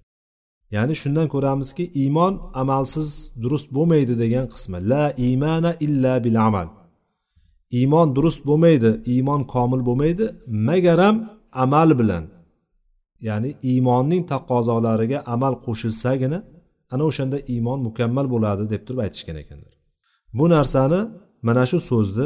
Ya'ni 0.76 0.94
shundan 1.02 1.28
ko'ramizki 1.34 1.84
iymon 2.02 2.34
amalsiz 2.62 3.10
durust 3.44 3.68
bo'lmaydi 3.76 4.14
degan 4.24 4.46
qismi. 4.54 4.78
La 4.92 5.06
imana 5.32 5.72
illa 5.86 6.14
bil 6.26 6.38
amal. 6.48 6.68
Iymon 7.80 8.08
durust 8.16 8.42
bo'lmaydi 8.50 8.92
iymon 9.14 9.42
komil 9.54 9.82
bo'lmaydi 9.88 10.26
magaram 10.68 11.16
amal 11.64 11.90
bilan. 12.00 12.24
Ya'ni 13.28 13.50
iymonning 13.72 14.24
taqozolariga 14.34 15.20
amal 15.34 15.54
qo'shilsagina 15.66 16.40
ana 16.94 17.04
o'shanda 17.10 17.38
iymon 17.54 17.80
mukammal 17.88 18.28
bo'ladi 18.34 18.64
deb 18.74 18.82
turib 18.86 19.00
aytishgan 19.06 19.38
ekanlar. 19.44 19.74
Bu 20.38 20.46
narsani 20.56 21.02
mana 21.48 21.64
shu 21.70 21.78
so'zni 21.90 22.26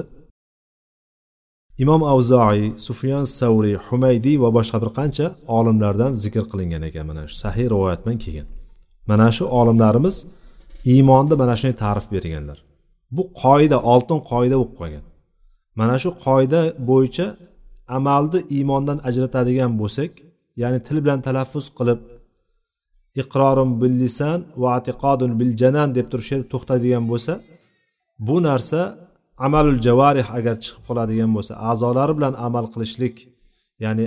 imom 1.83 2.01
avzoiy 2.13 2.63
sufyon 2.87 3.23
savriy 3.39 3.77
humaydiy 3.87 4.37
va 4.43 4.49
boshqa 4.57 4.77
bir 4.83 4.91
qancha 4.99 5.25
olimlardan 5.57 6.11
zikr 6.23 6.43
qilingan 6.51 6.83
ekan. 6.89 7.05
Mana 7.11 7.23
shu 7.29 7.35
sahiy 7.43 7.67
rivoyat 7.73 8.01
bilan 8.05 8.19
kelgan 8.25 8.47
mana 9.07 9.31
shu 9.31 9.45
olimlarimiz 9.59 10.15
iymonni 10.93 11.35
mana 11.41 11.55
shunday 11.59 11.77
ta'rif 11.83 12.05
berganlar. 12.13 12.57
Bu 13.15 13.23
qoida 13.41 13.77
oltin 13.93 14.19
qoida 14.31 14.55
bo'lib 14.61 14.73
qolgan. 14.79 15.05
Mana 15.79 15.95
shu 16.03 16.09
qoida 16.25 16.61
bo'yicha 16.89 17.27
amalni 17.97 18.39
iymondan 18.55 18.99
ajratadigan 19.09 19.71
bo'lsak 19.81 20.11
ya'ni 20.61 20.79
til 20.87 20.97
bilan 21.03 21.19
talaffuz 21.27 21.65
qilib 21.77 21.99
iqrorim 23.21 23.71
bil 23.81 23.95
lisan 24.03 24.39
va 24.61 24.69
atiqodun 24.79 25.31
bil 25.39 25.51
janan 25.61 25.89
deb 25.97 26.07
turib 26.11 26.25
shu 26.27 26.33
yerda 26.35 26.47
to'xtaydigan 26.53 27.03
bo'lsa 27.11 27.33
bu 28.27 28.35
narsa 28.47 28.81
amalul 29.45 29.79
javarih 29.87 30.27
agar 30.37 30.55
chiqib 30.63 30.83
qoladigan 30.89 31.31
bo'lsa 31.35 31.53
a'zolari 31.69 32.13
bilan 32.17 32.33
amal 32.47 32.65
qilishlik 32.73 33.15
ya'ni 33.83 34.05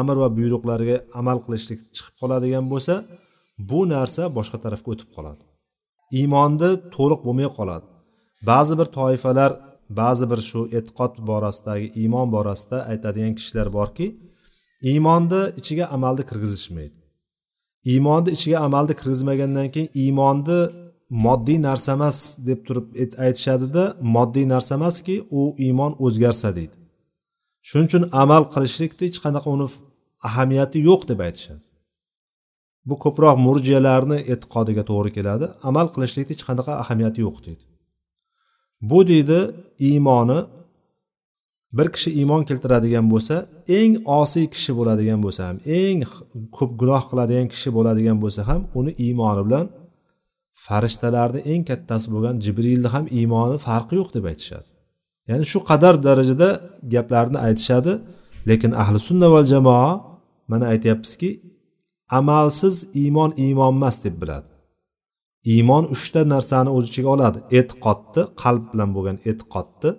amr 0.00 0.16
va 0.22 0.28
buyruqlarga 0.38 0.96
amal 1.20 1.38
qilishlik 1.44 1.80
chiqib 1.96 2.14
qoladigan 2.20 2.64
bo'lsa 2.72 2.94
bu 3.70 3.80
narsa 3.94 4.22
boshqa 4.36 4.58
tarafga 4.64 4.88
o'tib 4.94 5.10
qoladi. 5.16 5.42
Iymonni 6.18 6.70
to'liq 6.96 7.20
bo'lmay 7.26 7.48
qoladi. 7.58 7.86
Ba'zi 8.50 8.74
bir 8.80 8.88
toifalar 8.98 9.50
ba'zi 10.00 10.24
bir 10.30 10.40
shu 10.50 10.60
e'tiqod 10.78 11.12
borasidagi 11.30 11.86
iymon 12.00 12.28
borasida 12.36 12.78
aytadigan 12.92 13.34
kishilar 13.38 13.68
borki 13.78 14.06
iymonni 14.90 15.42
ichiga 15.60 15.84
amalni 15.96 16.22
kirgizishmaydi. 16.30 16.96
Iymonni 17.92 18.30
ichiga 18.36 18.58
amalni 18.66 18.94
kirgizmagandan 19.00 19.68
keyin 19.74 19.90
iymonni 20.02 20.60
moddiy 21.10 21.58
narsa 21.62 21.92
emas 21.92 22.18
deb 22.48 22.60
turib 22.66 22.86
aytishadida 23.26 23.84
moddiy 24.16 24.46
narsa 24.48 24.74
emaski 24.74 25.16
u 25.30 25.54
iymon 25.66 25.96
o'zgarsa 26.06 26.54
deydi. 26.56 26.76
Shuning 27.68 27.88
uchun 27.90 28.04
amal 28.22 28.44
qilishlikni 28.54 29.08
hech 29.08 29.18
qanaqa 29.24 29.48
uni 29.56 29.66
ahamiyati 30.28 30.78
yo'q 30.88 31.02
deb 31.10 31.20
aytishadi. 31.26 31.62
Bu 32.88 32.94
ko'proq 33.04 33.36
murjiyalarni 33.46 34.18
e'tiqodiga 34.32 34.82
to'g'ri 34.90 35.10
keladi 35.16 35.46
amal 35.70 35.86
qilishlikni 35.94 36.32
hech 36.34 36.44
qanaqa 36.48 36.72
ahamiyati 36.82 37.20
yo'q 37.26 37.36
deydi. 37.46 37.64
Bu 38.90 38.98
deydi 39.10 39.40
iymoni 39.90 40.40
bir 41.78 41.88
kishi 41.94 42.10
iymon 42.20 42.42
keltiradigan 42.48 43.06
bo'lsa 43.12 43.34
eng 43.78 43.92
osiy 44.20 44.46
kishi 44.54 44.72
bo'ladigan 44.78 45.20
bo'lsa 45.24 45.42
ham 45.48 45.56
eng 45.80 46.00
ko'p 46.56 46.70
gunoh 46.80 47.02
qiladigan 47.10 47.46
kishi 47.52 47.70
bo'ladigan 47.76 48.18
bo'lsa 48.22 48.40
ham 48.48 48.60
uni 48.78 48.92
iymoni 49.06 49.42
bilan 49.46 49.66
farishtalarni 50.64 51.40
eng 51.52 51.62
kattasi 51.70 52.06
bo'lgan 52.14 52.36
jibrilni 52.44 52.88
ham 52.94 53.04
iymoni 53.18 53.56
farqi 53.66 53.94
yo'q 54.00 54.10
deb 54.16 54.24
aytishadi. 54.30 54.68
Ya'ni 55.28 55.44
shu 55.52 55.58
qadar 55.70 55.94
darajada 56.06 56.48
gaplarni 56.94 57.38
aytishadi 57.46 57.92
lekin 58.50 58.72
ahli 58.82 58.98
sunna 59.08 59.28
val 59.34 59.46
jamoa 59.52 59.90
mana 60.50 60.64
aytyapmizki 60.72 61.30
amalsiz 62.18 62.76
iymon 63.02 63.30
iymon 63.44 63.72
emas 63.76 63.96
deb 64.04 64.14
biladi. 64.22 64.48
Iymon 65.54 65.84
uchta 65.94 66.20
narsani 66.34 66.70
o'z 66.76 66.84
ichiga 66.90 67.08
oladi. 67.16 67.38
E'tiqodni 67.58 68.22
qalb 68.42 68.64
bilan 68.72 68.90
bo'lgan 68.96 69.18
e'tiqodni 69.30 69.90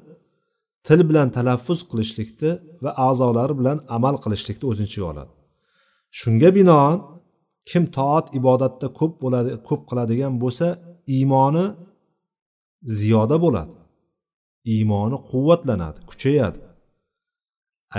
til 0.87 0.99
bilan 1.09 1.27
talaffuz 1.37 1.79
qilishlikni 1.89 2.51
va 2.83 2.91
a'zolari 3.07 3.53
bilan 3.59 3.77
amal 3.95 4.15
qilishlikni 4.23 4.65
o'z 4.71 4.79
ichiga 4.87 5.05
oladi. 5.11 5.31
Shunga 6.19 6.49
binoan 6.57 6.97
kim 7.69 7.83
toat 7.97 8.25
ibodatda 8.39 8.87
ko'p 8.99 9.13
bo'ladi 9.23 9.49
ko'p 9.67 9.81
qiladigan 9.89 10.33
bo'lsa 10.43 10.67
iymoni 11.15 11.65
ziyoda 12.99 13.37
bo'ladi. 13.45 13.73
Iymoni 14.75 15.17
quvvatlanadi 15.29 15.99
kuchayadi. 16.09 16.59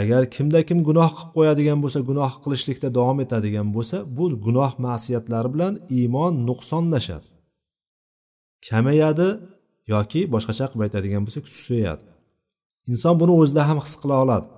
Agar 0.00 0.23
kimda 0.35 0.61
kim 0.69 0.78
gunoh 0.88 1.11
qilib 1.16 1.33
qo'yadigan 1.37 1.78
bo'lsa 1.85 2.00
gunoh 2.11 2.33
qilishlikda 2.45 2.88
davom 2.99 3.19
etadigan 3.25 3.69
bo'lsa 3.76 3.97
bu 4.16 4.25
gunoh 4.47 4.73
ma'siyatlari 4.87 5.49
bilan 5.54 5.75
iymon 5.99 6.33
nuqsonlashadi. 6.49 7.26
Kamayadi 8.69 9.28
yoki 9.95 10.21
boshqacha 10.35 10.66
qilib 10.71 10.83
aytadigan 10.87 11.23
bo'lsak 11.26 11.45
susayadi. 11.54 12.04
Inson 12.90 13.14
buni 13.21 13.33
o'zida 13.40 13.62
ham 13.69 13.78
his 13.85 13.95
qila 14.02 14.16
oladi. 14.25 14.49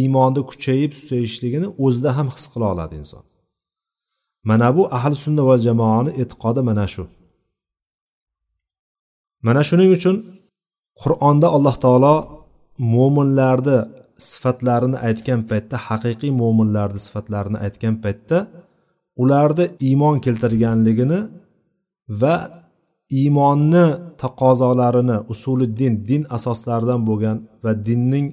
Iymonni 0.00 0.42
kuchayib 0.50 0.92
susayishligini 1.00 1.68
o'zida 1.84 2.10
ham 2.18 2.28
his 2.34 2.44
qila 2.52 2.66
oladi 2.74 2.94
inson. 3.02 3.24
Mana 4.48 4.68
bu 4.76 4.82
ahli 4.96 5.16
sunna 5.24 5.42
va 5.48 5.56
jamoani 5.66 6.10
e'tiqodi 6.22 6.60
mana 6.68 6.86
shu. 6.94 7.04
Mana 9.46 9.62
shuning 9.68 9.90
uchun 9.96 10.16
qur'onda 11.02 11.48
alloh 11.56 11.76
taolo 11.84 12.16
mo'minlarni 12.94 13.78
sifatlarini 14.30 14.98
aytgan 15.08 15.40
paytda 15.50 15.76
haqiqiy 15.86 16.32
mo'minlarni 16.40 17.00
sifatlarini 17.06 17.58
aytgan 17.66 17.94
paytda 18.04 18.38
ularni 19.22 19.64
iymon 19.88 20.16
keltirganligini 20.24 21.20
va 22.20 22.34
iymonni 23.20 23.84
taqozolarini 24.22 25.16
usuli 25.32 25.66
din 25.78 25.94
din 26.08 26.22
asoslaridan 26.36 27.00
bo'lgan 27.08 27.36
va 27.64 27.72
dinning 27.86 28.26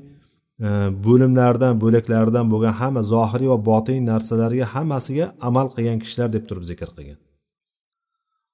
bo'limlardan 1.06 1.74
bo'laklaridan 1.84 2.45
bo'lgan 2.54 2.76
hamma 2.82 3.02
zohiriy 3.13 3.50
va 3.54 3.60
botiniy 3.69 4.04
narsalarga 4.12 4.65
hammasiga 4.74 5.26
amal 5.48 5.67
qilgan 5.76 6.00
kishilar 6.04 6.30
deb 6.36 6.43
turib 6.50 6.65
zikr 6.72 6.89
qilgan. 6.98 7.19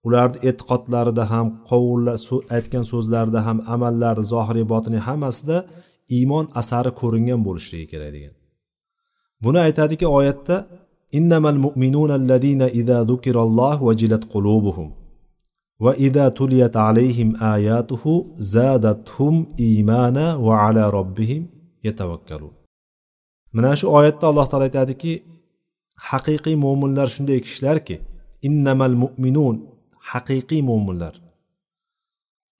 Ularni 0.07 0.37
e'tiqodlarida 0.49 1.23
ham 1.33 1.47
qovullar 1.69 2.17
aytgan 2.55 2.83
so'zlarida 2.91 3.39
ham 3.47 3.57
amallari 3.75 4.23
zohiriy 4.33 4.65
botiniy 4.73 5.01
hammasida 5.07 5.57
iymon 6.17 6.45
asari 6.61 6.91
ko'ringan 7.01 7.41
bo'lishligi 7.47 7.87
kerak 7.93 8.11
degan. 8.15 8.33
Buni 9.43 9.59
aytadiki 9.67 10.07
oyatda 10.17 10.55
innamal 11.17 11.57
mu'minuna 11.65 12.13
alladina 12.19 12.67
idza 12.81 12.99
zukiralloh 13.09 13.75
vajilat 13.87 14.23
qulubuhum 14.33 14.87
va 15.83 15.91
idza 16.07 16.25
tuliyat 16.39 16.75
alayhim 16.87 17.29
ayatuhu 17.53 18.13
zadathum 18.55 19.35
iymana 19.67 20.25
va 20.45 20.53
ala 20.67 20.83
robbihim 20.97 21.43
yatavakkalun 21.87 22.53
mana 23.55 23.71
shu 23.79 23.85
oyatda 23.97 24.25
alloh 24.31 24.45
taolo 24.51 24.65
aytadiki 24.69 25.11
haqiqiy 26.09 26.55
mo'minlar 26.65 27.07
shunday 27.15 27.39
kishilarki 27.45 27.95
innamal 28.47 28.93
mu'minun 29.03 29.55
haqiqiy 30.11 30.61
mo'minlar 30.69 31.13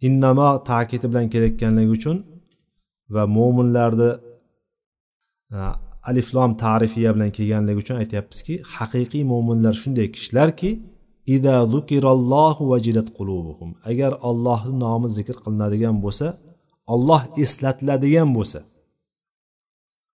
innamo 0.07 0.49
ta'kidi 0.69 1.05
bilan 1.11 1.27
kelayotganligi 1.33 1.91
uchun 1.97 2.17
va 3.15 3.23
mo'minlarni 3.38 4.09
aliflom 6.09 6.51
ta'rifiya 6.63 7.09
bilan 7.15 7.31
kelganligi 7.38 7.79
uchun 7.83 7.97
aytyapmizki 8.03 8.53
haqiqiy 8.75 9.23
mo'minlar 9.31 9.73
shunday 9.81 10.07
kishilarki 10.15 10.69
ida 11.35 11.55
zukirallohu 11.73 12.63
vajilat 12.71 13.07
qulubuhum 13.17 13.69
agar 13.91 14.11
ollohni 14.29 14.73
nomi 14.85 15.07
zikr 15.17 15.35
qilinadigan 15.43 15.95
bo'lsa 16.05 16.27
olloh 16.93 17.21
eslatiladigan 17.43 18.29
bo'lsa 18.38 18.59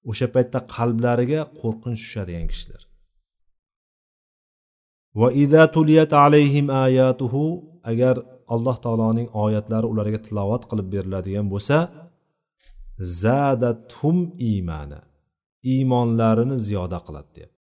o'sha 0.10 0.28
paytda 0.36 0.60
qalblariga 0.76 1.42
qo'rqinch 1.62 2.02
tushadigan 2.06 2.48
kishilar. 2.52 2.82
Va 5.20 5.28
ida 5.44 5.64
tuliyat 5.76 6.12
alayhim 6.26 6.68
ayatuhu 6.86 7.44
agar 7.92 8.16
alloh 8.56 8.78
taoloning 8.86 9.28
oyatlari 9.46 9.88
ularga 9.94 10.20
tilovat 10.28 10.64
qilib 10.70 10.88
beriladigan 10.96 11.48
bo'lsa 11.54 11.78
zadathum 13.24 14.18
iymana 14.50 15.00
iymonlarini 15.74 16.58
ziyoda 16.68 17.00
qiladi 17.08 17.30
deyapti 17.36 17.60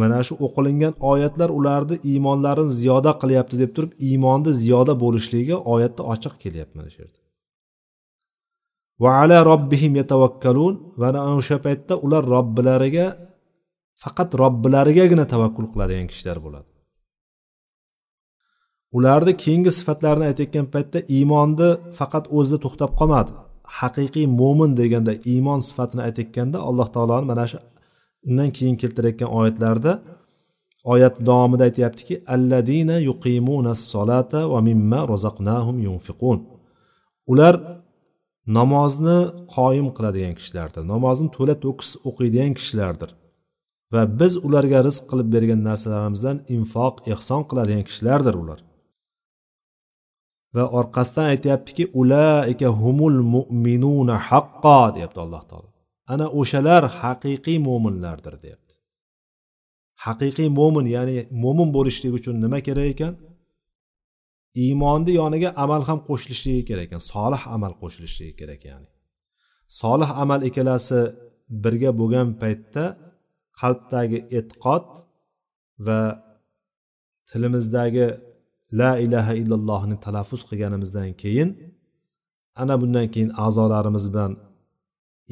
mana 0.00 0.18
shu 0.26 0.34
o'qilingan 0.46 0.94
oyatlar 1.12 1.50
ularni 1.58 1.96
iymonlarini 2.10 2.72
ziyoda 2.80 3.12
qilyapti 3.22 3.56
deb 3.62 3.70
turib 3.76 3.92
iymonni 4.08 4.52
ziyoda 4.62 4.94
bo'lishligiga 5.04 5.56
oyatda 5.74 6.02
ochiq 6.12 6.34
kelyapti 6.42 6.74
mana 6.78 6.90
shu 6.94 6.98
yerda. 7.02 7.21
Va 9.02 9.10
ala 9.22 9.38
robbihim 9.50 9.92
yatavakkalun. 10.00 10.74
Mana 11.02 11.20
o'sha 11.36 11.56
paytda 11.66 11.94
ular 12.04 12.24
robbilariga 12.34 13.06
faqat 14.02 14.30
robbilarigagina 14.42 15.24
tavakkul 15.32 15.66
qiladigan 15.72 16.06
kishilar 16.12 16.38
bo'ladi. 16.46 16.68
Ularni 18.96 19.32
keyingi 19.42 19.70
sifatlarini 19.78 20.24
aytayotgan 20.30 20.66
paytda 20.74 20.98
iymonni 21.16 21.68
faqat 21.98 22.24
o'zida 22.36 22.58
to'xtab 22.64 22.90
qolmadi. 23.00 23.30
Haqiqiy 23.78 24.26
mo'min 24.40 24.70
deganda 24.80 25.12
iymon 25.32 25.60
sifatini 25.68 26.02
aytayotganda 26.08 26.58
alloh 26.68 26.88
taoloni 26.94 27.26
mana 27.32 27.44
shu 27.50 27.58
undan 28.28 28.50
keyin 28.56 28.76
keltirayotgan 28.82 29.30
oyatlarda 29.38 29.92
oyat 30.92 31.14
davomida 31.28 31.64
aytyaptiki 31.68 32.14
alladina 32.34 32.96
yuqimuna 33.08 33.72
solata 33.92 34.40
va 34.52 34.58
mimma 34.68 35.00
rozaqnahum 35.12 35.76
yunfiqun. 35.86 36.38
Ular 37.32 37.54
namozni 38.46 39.18
qoyim 39.54 39.88
qiladigan 39.96 40.34
kishilardir. 40.38 40.82
Namozni 40.94 41.28
to'la 41.36 41.54
to'kis 41.64 41.90
o'qiydigan 42.08 42.52
kishilardir. 42.58 43.10
Va 43.92 44.02
biz 44.20 44.32
ularga 44.46 44.78
rizq 44.86 45.04
qilib 45.10 45.28
bergan 45.34 45.60
narsalarimizdan 45.68 46.36
infoq 46.56 46.94
ehson 47.12 47.42
qiladigan 47.50 47.84
kishilardir 47.88 48.34
ular. 48.42 48.60
Va 50.54 50.64
orqasidan 50.78 51.26
aytyaptiki 51.34 51.84
ulaika 52.00 52.68
humul 52.80 53.16
mu'minuna 53.34 54.16
haqqo 54.28 54.80
deyapti 54.96 55.20
alloh 55.24 55.42
taolo. 55.50 55.68
Ana 56.12 56.26
o'shalar 56.40 56.82
haqiqiy 57.00 57.58
mo'minlardir 57.68 58.34
deyapti. 58.44 58.74
Haqiqiy 60.04 60.48
mo'min 60.58 60.86
ya'ni 60.96 61.16
mo'min 61.44 61.68
bo'lishlik 61.76 62.12
uchun 62.18 62.34
nima 62.44 62.58
kerak 62.66 62.88
ekan? 62.94 63.14
Iymonni 64.64 65.12
yoniga 65.20 65.50
amal 65.64 65.82
ham 65.88 65.98
qo'shilishligi 66.08 66.62
kerak 66.68 66.86
ekan 66.88 67.02
solih 67.12 67.42
amal 67.56 67.72
qo'shilishligi 67.82 68.34
kerak 68.40 68.62
ya'ni. 68.70 68.88
Solih 69.80 70.10
amal 70.22 70.40
ikkalasi 70.48 71.00
birga 71.64 71.90
bo'lgan 72.00 72.28
paytda 72.42 72.84
qalbdagi 73.60 74.18
e'tiqod 74.38 74.86
va 75.86 76.00
tilimizdagi 77.30 78.06
la 78.80 78.90
ilaha 79.04 79.32
illallohni 79.42 79.96
talaffuz 80.04 80.40
qilganimizdan 80.48 81.10
keyin 81.22 81.50
ana 82.62 82.74
bundan 82.80 83.06
keyin 83.14 83.30
a'zolarimiz 83.46 84.06
bilan 84.12 84.32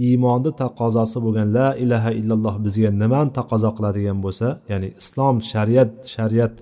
iymonni 0.07 0.51
taqozosi 0.63 1.19
bo'lgan 1.25 1.49
la 1.59 1.69
ilaha 1.85 2.11
illalloh 2.21 2.55
bizga 2.65 2.91
nimani 3.03 3.31
taqozo 3.39 3.71
qiladigan 3.77 4.19
bo'lsa 4.25 4.49
ya'ni 4.71 4.89
islom 5.01 5.37
shariat 5.53 5.93
shariat 6.15 6.55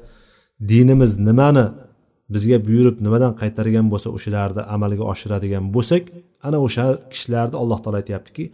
dinimiz 0.71 1.13
nimani 1.29 1.67
bizga 2.33 2.59
buyurib 2.67 2.97
nimadan 3.05 3.33
qaytargan 3.41 3.87
bo'lsa 3.93 4.09
o'shalarni 4.17 4.63
amalga 4.75 5.05
oshiradigan 5.13 5.65
bo'lsak 5.75 6.05
ana 6.47 6.59
o'sha 6.67 6.87
kishilarni 7.13 7.57
alloh 7.63 7.79
taolo 7.83 7.99
aytyaptiki 8.03 8.45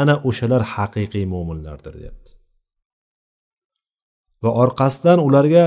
ana 0.00 0.14
o'shalar 0.28 0.62
haqiqiy 0.74 1.24
mo'minlardir 1.34 1.94
deyapti. 2.00 2.30
Va 4.42 4.50
orqasidan 4.62 5.18
ularga 5.28 5.64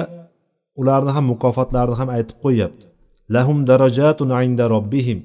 ularni 0.81 1.11
ham 1.15 1.25
mukofotlarini 1.33 1.97
ham 2.01 2.09
aytib 2.17 2.37
qo'yyapti. 2.45 2.85
Lahum 3.35 3.57
darajatun 3.69 4.29
inda 4.45 4.65
robbihim 4.75 5.19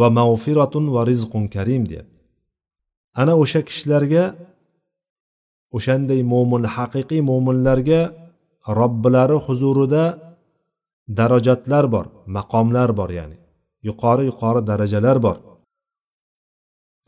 va 0.00 0.08
mag'firatun 0.18 0.84
va 0.94 1.02
rizqun 1.10 1.44
karim 1.54 1.82
deyapti. 1.90 2.20
Ana 3.20 3.32
o'sha 3.42 3.60
kishilarga 3.68 4.24
o'shanday 5.76 6.20
mo'min 6.32 6.62
haqiqiy 6.76 7.20
mo'minlarga 7.30 8.00
robbilari 8.80 9.36
huzurida 9.46 10.04
darajatlar 11.08 11.84
bor 11.94 12.06
maqomlar 12.36 12.90
bor 12.98 13.10
ya'ni 13.18 13.36
yuqori 13.88 14.24
yuqori 14.30 14.60
darajalar 14.70 15.18
bor. 15.26 15.36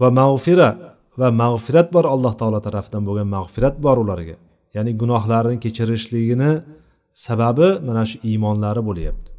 Va 0.00 0.08
mag'fira 0.20 0.70
va 1.20 1.28
mag'firat 1.42 1.88
bor 1.94 2.04
alloh 2.14 2.34
taolo 2.40 2.60
tarafidan 2.66 3.02
bo'lgan 3.08 3.28
mag'firat 3.36 3.76
bor 3.84 3.96
ularga. 4.04 4.36
Ya'ni 4.76 4.92
gunohlarini 5.00 5.58
kechirishligini 5.64 6.52
sababi 7.26 7.68
mana 7.86 8.02
shu 8.10 8.16
iymonlari 8.30 8.82
bo'lyapti. 8.88 9.30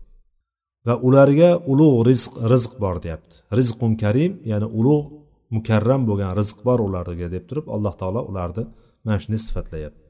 Va 0.88 0.96
ularga 1.08 1.50
ulug' 1.72 2.00
rizq 2.10 2.34
rizq 2.52 2.72
bor 2.84 2.96
deyapti. 3.06 3.36
Rizqun 3.58 3.92
karim 4.04 4.32
ya'ni 4.52 4.68
ulug' 4.80 5.08
mukarram 5.56 6.02
bo'lgan 6.10 6.32
rizq 6.40 6.58
bor 6.68 6.80
ularga 6.88 7.28
deb 7.36 7.44
turib 7.50 7.66
alloh 7.76 7.94
taolo 8.02 8.22
ularni 8.32 8.64
mana 9.04 9.18
shunday 9.24 9.42
sifatlayapti. 9.48 10.09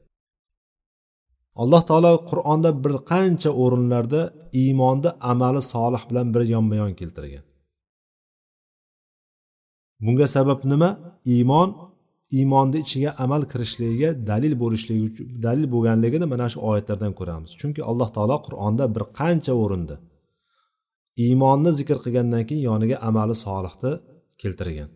Alloh 1.62 1.82
taolo 1.90 2.12
qur'onda 2.30 2.70
bir 2.84 2.94
qancha 3.12 3.50
o'rinlarda 3.62 4.22
iymonni 4.62 5.10
amali 5.32 5.62
solih 5.72 6.02
bilan 6.10 6.26
bir 6.34 6.42
yonma 6.54 6.74
yon 6.82 6.92
keltirgan. 7.00 7.44
Bunga 10.04 10.26
sabab 10.36 10.60
nima? 10.72 10.90
Iymon 11.34 11.68
iymonni 12.38 12.78
ichiga 12.84 13.10
amal 13.24 13.42
kirishligiga 13.52 14.10
dalil 14.30 14.54
bo'lishligi 14.62 15.02
uchun 15.08 15.26
dalil 15.46 15.66
bo'lganligini 15.74 16.26
mana 16.32 16.46
shu 16.52 16.58
oyatlardan 16.70 17.12
ko'ramiz. 17.18 17.50
Chunki 17.60 17.80
alloh 17.90 18.08
taolo 18.16 18.36
qur'onda 18.46 18.84
bir 18.94 19.04
qancha 19.20 19.52
o'rinda 19.62 19.96
iymonni 21.24 21.70
zikr 21.78 21.96
qilgandan 22.04 22.42
keyin 22.48 22.62
yoniga 22.70 22.96
amali 23.08 23.34
solihni 23.44 23.92
keltirgan. 24.42 24.90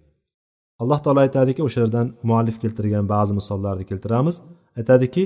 Alloh 0.82 0.98
taolo 1.04 1.20
aytadiki 1.26 1.60
o'shalardan 1.66 2.06
muallif 2.28 2.56
keltirgan 2.62 3.04
ba'zi 3.14 3.32
misollarni 3.40 3.84
keltiramiz. 3.90 4.36
Aytadiki 4.78 5.22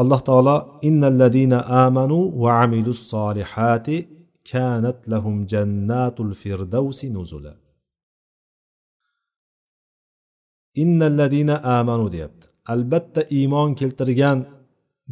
alloh 0.00 0.20
taolo 0.28 0.56
innalladina 0.88 1.58
amanu 1.84 2.18
va 2.42 2.50
amilus 2.64 3.02
solihati 3.12 3.96
kanat 4.50 4.98
lahum 5.12 5.36
jannatul 5.52 6.32
firdavsi 6.40 7.06
nuzula 7.16 7.52
innalladina 10.82 11.54
amanu 11.78 12.06
deyapti. 12.14 12.46
Albatta 12.72 13.20
iymon 13.38 13.70
keltirgan 13.80 14.38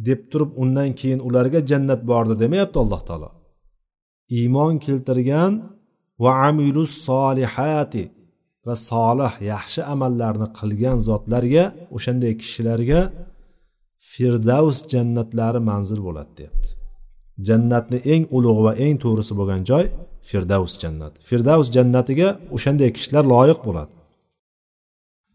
deb 0.07 0.21
turib 0.31 0.51
undan 0.63 0.89
keyin 0.99 1.19
ularga 1.27 1.59
jannat 1.69 2.01
bordi 2.09 2.33
demayapti 2.43 2.77
alloh 2.83 3.01
taolo 3.09 3.29
iymon 4.39 4.73
keltirgan 4.85 5.53
va 6.23 6.31
amilus 6.49 6.93
solihati 7.07 8.03
va 8.65 8.75
solih 8.89 9.33
yaxshi 9.51 9.81
amallarni 9.93 10.47
qilgan 10.59 10.97
zotlarga 11.07 11.63
o'shanday 11.95 12.33
kishilarga 12.41 13.01
firdavs 14.11 14.77
jannatlari 14.91 15.61
manzil 15.69 15.99
bo'ladi 16.07 16.31
deyapti. 16.39 16.69
Jannatni 17.47 17.99
eng 18.13 18.23
ulug' 18.37 18.61
va 18.65 18.71
eng 18.85 18.97
to'g'risi 19.03 19.33
bo'lgan 19.39 19.61
joy 19.69 19.85
firdavs 20.29 20.73
jannati 20.83 21.17
firdavs 21.29 21.67
jannatiga 21.75 22.29
o'shanday 22.55 22.89
kishilar 22.95 23.23
loyiq 23.33 23.59
bo'ladi. 23.67 23.93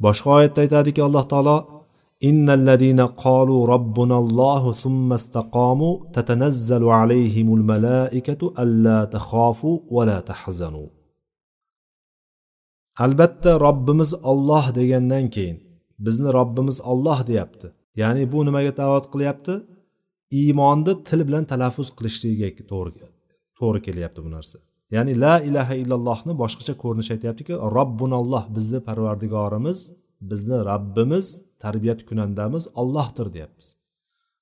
Boshqa 0.04 0.28
oyatda 0.38 0.60
aytadiki 0.64 1.00
alloh 1.06 1.24
taolo 1.32 1.56
innalladina 2.28 3.06
qalu 3.24 3.56
robbunallohu 3.72 4.70
summa 4.84 5.16
istaqomu 5.20 5.90
tatanazzalu 6.14 6.88
alayhimul 7.00 7.64
malaikatu 7.72 8.46
alla 8.62 8.98
takhafu 9.14 9.70
va 9.94 10.02
la 10.10 10.18
tahzanu. 10.30 10.84
Albatta 13.04 13.50
robbimiz 13.66 14.10
olloh 14.30 14.64
degandan 14.78 15.26
keyin 15.34 15.58
bizni 16.04 16.28
robbimiz 16.38 16.76
olloh 16.92 17.20
deyapti. 17.30 17.68
Ya'ni 18.00 18.22
bu 18.32 18.38
nimaga 18.48 18.72
da'vat 18.80 19.06
qilyapti? 19.12 19.54
Iymonni 20.40 20.94
til 21.08 21.20
bilan 21.28 21.44
talaffuz 21.52 21.88
qilishligiga 21.98 22.64
to'g'ri 22.72 23.06
to'g'ri 23.58 23.80
kelyapti 23.86 24.20
bu 24.26 24.30
narsa. 24.36 24.58
Ya'ni 24.94 25.12
la 25.24 25.34
ilaha 25.48 25.74
illallohni 25.82 26.34
boshqacha 26.42 26.74
ko'rinish 26.82 27.10
aytyaptiki 27.14 27.54
robbunalloh 27.76 28.44
bizni 28.56 28.80
parvardigorimiz 28.88 29.78
bizni 30.30 30.58
robbimiz 30.70 31.26
tarbiyat 31.64 32.00
kunandamiz 32.08 32.64
ollohdir 32.80 33.26
deyapmiz. 33.34 33.66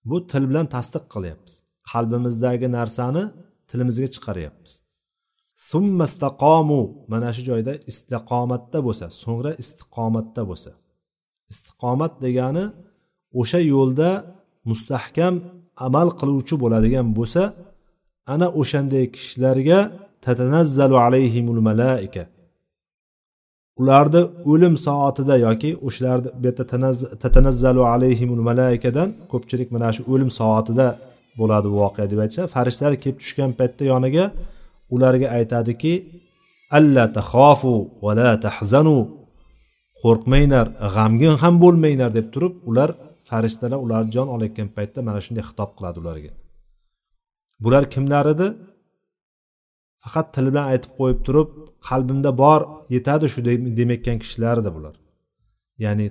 Bu 0.09 0.17
til 0.31 0.45
bilan 0.51 0.67
tasdiq 0.75 1.05
qilyapmiz. 1.15 1.55
Qalbimizdagi 1.93 2.69
narsani 2.79 3.25
tilimizga 3.71 4.09
chiqaryapmiz. 4.15 4.73
Summastaqomu 5.71 6.83
mana 7.13 7.31
shu 7.37 7.43
joyda 7.51 7.73
istiqomatda 7.91 8.79
bo'lsa 8.87 9.07
so'ngra 9.23 9.53
istiqomatda 9.63 10.43
bo'lsa. 10.51 10.71
Istiqomat 11.53 12.13
degani 12.25 12.65
o'sha 13.41 13.61
yo'lda 13.75 14.11
mustahkam 14.71 15.35
amal 15.87 16.09
qiluvchi 16.21 16.55
bo'ladigan 16.63 17.07
bo'lsa 17.19 17.43
ana 18.35 18.47
o'shanday 18.61 19.05
kishilarga 19.15 19.79
tatanazzalu 20.27 20.97
alayhimul 21.07 21.63
malaika. 21.69 22.23
Ularni 23.81 24.23
o'lim 24.53 24.75
soatida 24.87 25.35
yoki 25.47 25.71
o'shalarni 25.87 26.29
bu 26.41 26.47
yerda 26.49 26.65
tatanazzalu 27.25 27.83
alayhimul 27.95 28.43
malaikadan 28.49 29.09
ko'pchilik 29.33 29.69
mana 29.75 29.89
shu 29.97 30.03
o'lim 30.13 30.31
soatida 30.41 30.87
bo'ladi 31.41 31.67
bu 31.73 31.77
voqea 31.85 32.07
deb 32.13 32.19
aytishadi 32.25 32.49
farishtalar 32.57 32.95
kelib 33.03 33.19
tushgan 33.23 33.51
paytda 33.59 33.85
yoniga 33.93 34.25
ularga 34.95 35.29
aytadiki 35.39 35.93
alla 36.79 37.05
taxofu 37.19 37.75
va 38.05 38.13
la 38.19 38.31
tahzanu 38.47 38.99
qo'rqmanglar 40.03 40.67
g'amgin 40.95 41.35
ham 41.43 41.55
bo'lmanglar 41.65 42.11
deb 42.19 42.27
turib 42.35 42.55
ular 42.71 42.91
farishtalar 43.29 43.79
ularni 43.85 44.11
jon 44.17 44.29
olayotgan 44.35 44.69
paytda 44.77 45.01
mana 45.09 45.21
shunday 45.27 45.45
xitob 45.51 45.71
qiladi 45.77 45.99
ularga. 46.03 46.33
Bular 47.65 47.85
kimlar 47.95 48.27
edi? 48.35 48.47
Faqat 50.03 50.27
til 50.35 50.47
bilan 50.51 50.67
aytib 50.73 50.93
qo'yib 50.99 51.21
turib 51.27 51.49
qalbimda 51.89 52.31
bor 52.43 52.61
yetadi 52.95 53.27
shu 53.33 53.41
demayotgan 53.79 54.17
kishilar 54.23 54.57
edi 54.63 54.71
bular. 54.77 54.95
Ya'ni 55.85 56.07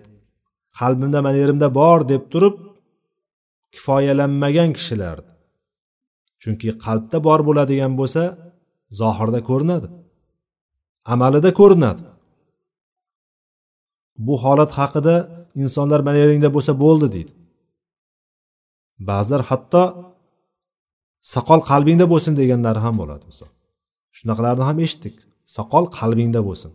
qalbimda 0.80 1.20
mana 1.26 1.38
yerimda 1.42 1.68
bor 1.80 2.00
deb 2.12 2.24
turib 2.34 2.56
kifoyalanmagan 3.74 4.70
kishilar 4.78 5.18
chunki 6.42 6.68
qalbda 6.86 7.18
bor 7.28 7.40
bo'ladigan 7.48 7.94
bo'lsa 8.00 8.24
zohirda 9.00 9.40
ko'rinadi 9.50 9.88
amalida 11.14 11.52
ko'rinadi. 11.60 12.04
Bu 14.26 14.34
holat 14.44 14.72
haqida 14.80 15.16
insonlar 15.64 16.00
mana 16.08 16.18
yeringda 16.24 16.50
bo'lsa 16.56 16.72
bo'ldi 16.84 17.08
deydi. 17.16 17.32
Ba'zilar 19.10 19.42
hatto 19.50 19.84
soqol 21.34 21.62
qalbingda 21.72 22.06
bo'lsin 22.14 22.34
deganlari 22.42 22.80
ham 22.86 22.96
bo'ladi 23.02 23.24
misol. 23.32 23.50
Shunaqalarni 24.18 24.64
ham 24.70 24.78
eshitdik. 24.86 25.16
Soqol 25.58 25.86
qalbingda 25.98 26.42
bo'lsin. 26.48 26.72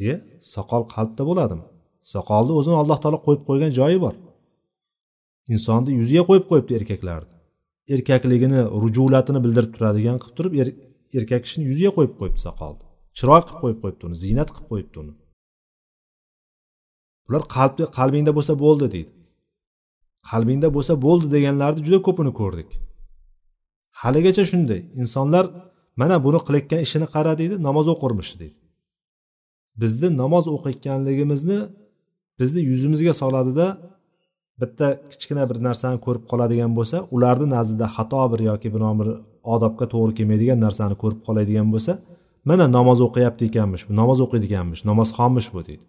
Iye 0.00 0.14
soqol 0.54 0.82
qalbda 0.94 1.22
bo'ladimi? 1.30 1.66
Soqolni 2.14 2.52
o'zini 2.58 2.76
alloh 2.82 2.98
taolo 3.02 3.18
qo'yib 3.26 3.42
qo'ygan 3.48 3.70
joyi 3.78 3.98
bor. 4.04 4.14
Insonni 5.54 5.90
yuziga 6.00 6.22
qo'yib 6.28 6.46
qo'yibdi 6.50 6.72
erkaklarni. 6.78 7.30
Erkakligini 7.94 8.60
rujulatini 8.82 9.40
bildirib 9.44 9.72
turadigan 9.76 10.16
qilib 10.22 10.36
turib 10.38 10.54
er, 10.62 10.68
erkak 11.18 11.40
kishini 11.44 11.64
yuziga 11.70 11.90
qo'yib 11.96 12.14
qo'yibdi 12.20 12.40
soqolni. 12.46 12.84
Chiroy 13.18 13.42
qilib 13.46 13.60
qo'yib 13.62 13.78
qo'yibdi 13.82 14.02
uni 14.08 14.16
ziynat 14.24 14.48
qilib 14.54 14.68
qo'yibdi 14.72 14.96
uni. 15.02 15.12
Ular 17.32 17.44
qalbda 17.56 17.84
qalbingda 17.98 18.32
bo'lsa 18.38 18.54
bo'ldi 18.64 18.86
deydi. 18.94 19.10
Qalbingda 20.30 20.68
bo'lsa 20.76 20.94
bo'ldi 21.06 21.26
deganlarni 21.34 21.80
juda 21.86 22.00
ko'pini 22.06 22.32
ko'rdik. 22.40 22.68
Haligacha 24.02 24.44
shunday 24.50 24.80
insonlar 25.02 25.44
mana 26.00 26.16
buni 26.26 26.40
qilayotgan 26.46 26.80
ishini 26.86 27.06
qara 27.14 27.32
deydi 27.40 27.54
namoz 27.68 27.86
o'qirmish 27.94 28.32
deydi. 28.40 28.56
Bizni 29.82 30.08
namoz 30.22 30.44
o'qiyotganligimizni 30.54 31.58
bizni 32.40 32.60
yuzimizga 32.70 33.12
soladida 33.22 33.66
bitta 34.60 34.86
kichkina 35.10 35.44
bir 35.50 35.58
narsani 35.66 35.98
ko'rib 36.06 36.24
qoladigan 36.30 36.72
bo'lsa 36.78 36.96
ularni 37.16 37.46
nazdida 37.56 37.86
xato 37.96 38.22
bir 38.32 38.40
yoki 38.50 38.68
biron 38.74 38.94
bir 39.00 39.08
odobga 39.54 39.86
to'g'ri 39.92 40.12
kelmaydigan 40.18 40.58
narsani 40.66 40.96
ko'rib 41.02 41.20
qoladigan 41.26 41.68
bo'lsa 41.74 41.92
mana 42.50 42.64
namoz 42.76 42.98
o'qiyapti 43.06 43.42
ekanmish 43.50 43.82
namoz 44.00 44.18
o'qiydiganmish 44.24 44.82
namozxonmish 44.90 45.48
bu 45.54 45.60
deydi. 45.68 45.84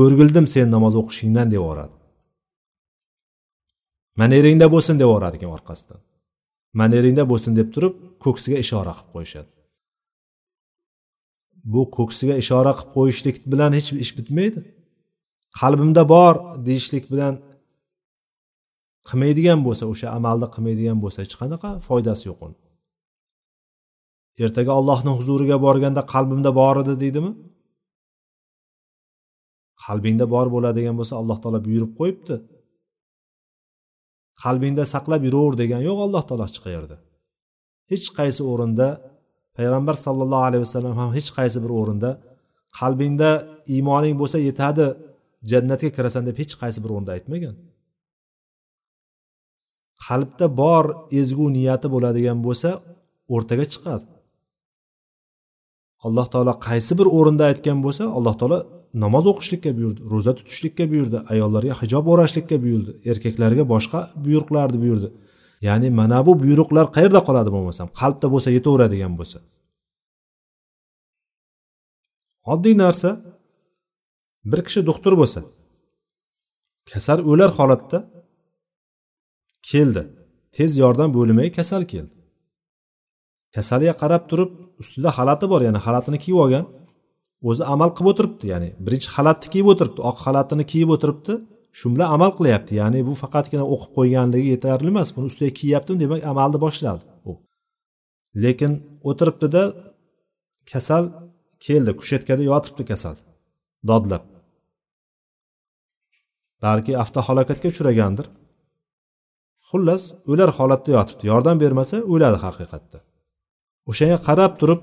O'rgildim 0.00 0.46
sen 0.54 0.66
namoz 0.74 0.94
o'qishingdan 1.00 1.48
deb 1.52 1.60
yuboradi 1.60 1.94
maneringda 4.20 4.66
bo'lsin 4.74 4.94
deb 5.00 5.08
yuboradi 5.08 5.36
ekan 5.38 5.50
orqasidan. 5.56 6.00
Maneringda 6.80 7.24
bo'lsin 7.30 7.52
deb 7.58 7.68
turib 7.74 7.94
ko'ksiga 8.24 8.58
ishora 8.64 8.92
qilib 8.98 9.10
qo'yishadi. 9.14 9.50
Bu 11.72 11.82
ko'ksiga 11.96 12.34
ishora 12.42 12.72
qilib 12.78 12.92
qo'yishlik 12.96 13.36
bilan 13.52 13.70
hech 13.78 13.88
ish 14.04 14.12
bitmaydi. 14.18 14.60
Qalbimda 15.60 16.02
bor 16.14 16.34
deyishlik 16.66 17.04
bilan 17.12 17.34
qilmaydigan 19.08 19.60
bo'lsa 19.66 19.84
o'sha 19.92 20.08
amalni 20.18 20.48
qilmaydigan 20.54 20.98
bo'lsa 21.04 21.18
hech 21.24 21.34
qanaqa 21.40 21.70
foydasi 21.88 22.24
yo'q 22.30 22.40
uni. 22.46 22.58
Ertaga 24.44 24.72
ollohni 24.80 25.12
huzuriga 25.18 25.56
borganda 25.66 26.02
qalbimda 26.14 26.50
bor 26.60 26.74
edi 26.82 26.94
deydimi? 27.02 27.32
Qalbingda 29.84 30.24
bor 30.34 30.46
bo'ladigan 30.54 30.94
bo'lsa 31.00 31.14
alloh 31.20 31.38
taolo 31.42 31.60
buyurib 31.66 31.92
qo'yibdi. 32.00 32.36
Qalbingda 34.42 34.84
saqlab 34.94 35.22
yuraver 35.28 35.54
degan 35.62 35.80
yo'q 35.88 35.98
alloh 36.06 36.22
taolo 36.28 36.44
hech 36.48 36.60
qayerda. 36.64 36.96
Hech 37.92 38.06
qaysi 38.18 38.42
o'rinda 38.52 38.88
payg'ambar 39.56 39.96
sallallohu 40.06 40.44
alayhi 40.48 40.62
vasallam 40.66 40.94
ham 41.00 41.10
hech 41.16 41.30
qaysi 41.38 41.58
bir 41.64 41.72
o'rinda 41.80 42.10
qalbingda 42.80 43.30
iymoning 43.74 44.14
bo'lsa 44.20 44.38
yetadi 44.48 44.86
jannatga 45.50 45.88
kirasan 45.96 46.22
deb 46.28 46.36
hech 46.42 46.54
qaysi 46.62 46.78
bir 46.84 46.90
o'rinda 46.94 47.12
aytmagan. 47.16 47.54
Qalbda 50.06 50.46
bor 50.62 50.84
ezgu 51.20 51.46
niyati 51.56 51.88
bo'ladigan 51.94 52.38
bo'lsa 52.46 52.70
o'rtaga 53.34 53.66
chiqadi. 53.72 54.06
Alloh 56.06 56.26
taolo 56.32 56.54
qaysi 56.68 56.92
bir 57.00 57.08
o'rinda 57.18 57.44
aytgan 57.50 57.78
bo'lsa 57.86 58.04
alloh 58.18 58.34
taolo 58.40 58.58
namoz 58.94 59.26
o'qishlikka 59.32 59.70
buyurdi 59.78 60.00
ro'za 60.12 60.32
tutishlikka 60.38 60.84
buyurdi 60.92 61.18
ayollarga 61.32 61.74
hijob 61.82 62.06
o'rashlikka 62.12 62.56
buyurdi 62.64 62.90
erkaklarga 63.10 63.64
boshqa 63.72 64.00
buyruqlarni 64.24 64.78
buyurdi. 64.84 65.08
Ya'ni 65.68 65.88
mana 66.00 66.18
bu 66.26 66.32
buyruqlar 66.42 66.86
qayerda 66.96 67.20
qoladi 67.28 67.50
bo'lmasam 67.56 67.88
qalbda 68.00 68.26
bo'lsa 68.34 68.48
yetaveradigan 68.56 69.12
bo'lsa. 69.18 69.38
Oddiy 72.52 72.74
narsa 72.84 73.10
bir 74.50 74.60
kishi 74.66 74.80
doktor 74.90 75.12
bo'lsa 75.20 75.40
kasal 76.90 77.18
o'lar 77.30 77.50
holatda 77.58 77.98
keldi 79.70 80.02
tez 80.56 80.70
yordam 80.82 81.10
bo'limiga 81.16 81.50
kasal 81.58 81.82
keldi. 81.92 82.14
Kasalga 83.54 83.94
qarab 84.02 84.22
turib 84.30 84.50
ustida 84.82 85.10
xalati 85.18 85.46
bor 85.52 85.60
ya'ni 85.66 85.80
xalatini 85.86 86.18
kiyib 86.24 86.38
olgan 86.44 86.64
o'zi 87.48 87.62
amal 87.74 87.90
qilib 87.96 88.08
o'tiribdi. 88.12 88.44
Ya'ni 88.52 88.68
birinchi 88.84 89.08
xalatni 89.16 89.48
kiyib 89.52 89.68
o'tiribdi 89.72 90.00
oq 90.10 90.18
xalatini 90.24 90.64
kiyib 90.72 90.90
o'tiribdi. 90.94 91.34
Shu 91.78 91.86
bilan 91.94 92.08
amal 92.16 92.30
qilyapti. 92.38 92.72
Ya'ni 92.80 93.00
bu 93.08 93.14
faqatgina 93.22 93.64
o'qib 93.74 93.90
qo'yganligi 93.98 94.48
yetarli 94.54 94.88
emas. 94.94 95.08
Buni 95.14 95.26
ustiga 95.30 95.52
kiyyaptimi 95.60 95.98
demak 96.04 96.20
amalni 96.32 96.58
boshladi 96.64 97.02
u. 97.30 97.32
Lekin 98.44 98.72
o'tiribdida 99.08 99.62
kasal 100.72 101.04
keldi 101.66 101.92
kushetkada 102.00 102.42
yotibdi 102.50 102.82
kasal 102.90 103.16
dodlab. 103.90 104.24
Balki 106.64 106.92
avtohalokatga 107.02 107.68
uchragandir. 107.74 108.26
Xullas 109.68 110.02
o'lar 110.30 110.50
holatda 110.58 110.90
yotibdi. 110.98 111.24
Yordam 111.32 111.56
bermasa 111.64 111.96
o'ladi 112.12 112.38
haqiqatda. 112.46 112.98
O'shanga 113.90 114.18
qarab 114.28 114.52
turib 114.60 114.80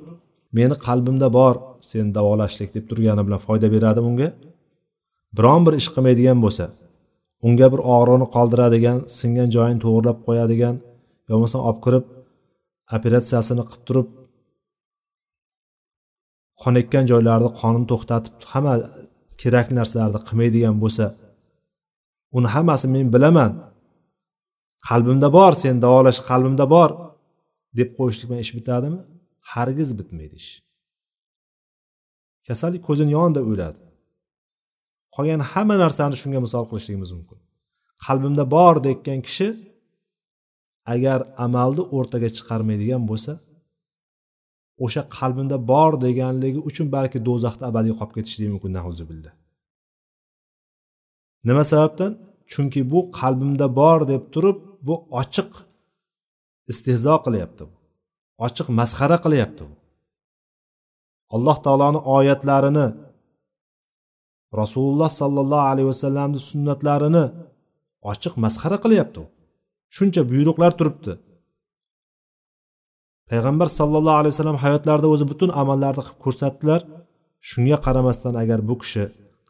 meni 0.58 0.76
qalbimda 0.86 1.28
bor 1.40 1.56
seni 1.90 2.10
davolashlik 2.18 2.70
deb 2.76 2.86
turgani 2.90 3.22
bilan 3.28 3.42
foyda 3.48 3.68
beradimi 3.76 4.08
unga 4.12 4.30
biron 5.38 5.62
bir 5.66 5.74
ish 5.82 5.90
qilmaydigan 5.96 6.40
bo'lsa 6.46 6.66
unga 7.48 7.68
bir 7.74 7.82
og'riqni 7.96 8.28
qoldiradigan 8.36 8.98
singan 9.20 9.50
joyini 9.56 9.80
to'g'irlab 9.86 10.18
qo'yadigan 10.28 10.76
yo 11.28 11.32
bo'lmasam 11.36 11.62
olib 11.70 11.80
kirib 11.86 12.06
operatsiyasini 12.98 13.64
qilib 13.70 13.84
turib 13.88 14.08
qonayotgan 16.62 17.06
joylarni 17.12 17.50
qonini 17.62 17.88
to'xtatib 17.92 18.36
hamma 18.52 18.74
kerakli 19.42 19.74
narsalarni 19.80 20.20
qilmaydigan 20.28 20.76
bo'lsa 20.84 21.06
uni 22.38 22.48
hammasini 22.56 22.92
men 22.98 23.08
bilaman. 23.16 23.52
Qalbimda 24.90 25.28
bor 25.38 25.54
seni 25.62 25.80
davolash 25.86 26.20
qalbimda 26.30 26.66
bor 26.76 26.90
deb 27.80 27.90
qo'yishlik 27.98 28.28
bilan 28.30 28.42
ish 28.46 28.54
bitadimi? 28.58 29.00
Hargiz 29.52 29.90
bitmaydi 30.00 30.36
ish. 30.42 30.52
Kasallik 32.50 32.82
ko'zini 32.88 33.12
yonida 33.18 33.42
o'ladi 33.52 33.80
qolgan 35.16 35.42
hamma 35.52 35.76
narsani 35.84 36.16
shunga 36.22 36.40
misol 36.46 36.64
qilishligimiz 36.70 37.12
mumkin. 37.18 37.40
Qalbimda 38.06 38.44
bor 38.56 38.76
deyotgan 38.86 39.20
kishi 39.28 39.48
agar 40.94 41.20
amalni 41.46 41.84
o'rtaga 41.98 42.30
chiqarmaydigan 42.38 43.04
bo'lsa 43.10 43.34
o'sha 44.86 45.02
qalbimda 45.18 45.58
bor 45.72 45.92
deganligi 46.06 46.60
uchun 46.70 46.88
balki 46.96 47.18
do'zaxda 47.28 47.64
abadiy 47.72 47.94
qolib 48.00 48.14
ketishligi 48.18 48.52
mumkin 48.56 48.72
billah. 49.12 49.34
Nima 51.48 51.64
sababdan? 51.72 52.12
Chunki 52.52 52.82
bu 52.92 53.00
qalbimda 53.20 53.68
bor 53.80 54.00
deb 54.12 54.24
turib 54.34 54.58
bu 54.88 54.96
ochiq 55.22 55.52
istehzo 56.72 57.16
qilyapti 57.26 57.64
ochiq 58.46 58.68
masxara 58.80 59.18
qilyapti 59.26 59.64
bu. 59.70 59.79
Alloh 61.36 61.58
taoloni 61.66 62.00
oyatlarini 62.16 62.88
rasululloh 64.62 65.10
sollallohu 65.22 65.66
alayhi 65.72 65.90
vasallamni 65.94 66.40
sunnatlarini 66.50 67.26
ochiq 68.12 68.34
masxara 68.44 68.78
qilyapti 68.84 69.18
u. 69.24 69.26
Shuncha 69.96 70.22
buyruqlar 70.32 70.72
turibdi. 70.80 71.14
Payg'ambar 73.30 73.68
sollallohu 73.80 74.18
alayhi 74.22 74.34
vasallam 74.36 74.60
hayotlarida 74.64 75.08
o'zi 75.14 75.26
butun 75.32 75.50
amallarni 75.62 76.04
qilib 76.08 76.20
ko'rsatdilar. 76.26 76.82
Shunga 77.50 77.78
qaramasdan 77.86 78.36
agar 78.44 78.60
bu 78.70 78.76
kishi 78.82 79.04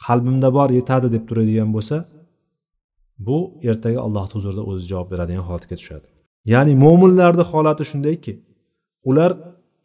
qalbimda 0.05 0.49
bor 0.57 0.69
yetadi 0.79 1.07
deb 1.15 1.23
turadigan 1.29 1.69
bo'lsa 1.75 1.97
bu 3.27 3.37
ertaga 3.69 3.99
allohni 4.07 4.33
huzurida 4.37 4.63
o'zi 4.71 4.83
javob 4.91 5.07
beradigan 5.13 5.43
holatga 5.49 5.75
tushadi. 5.81 6.07
Ya'ni 6.53 6.73
mo'minlarni 6.83 7.43
holati 7.51 7.83
shundayki 7.91 8.33
ular 9.09 9.31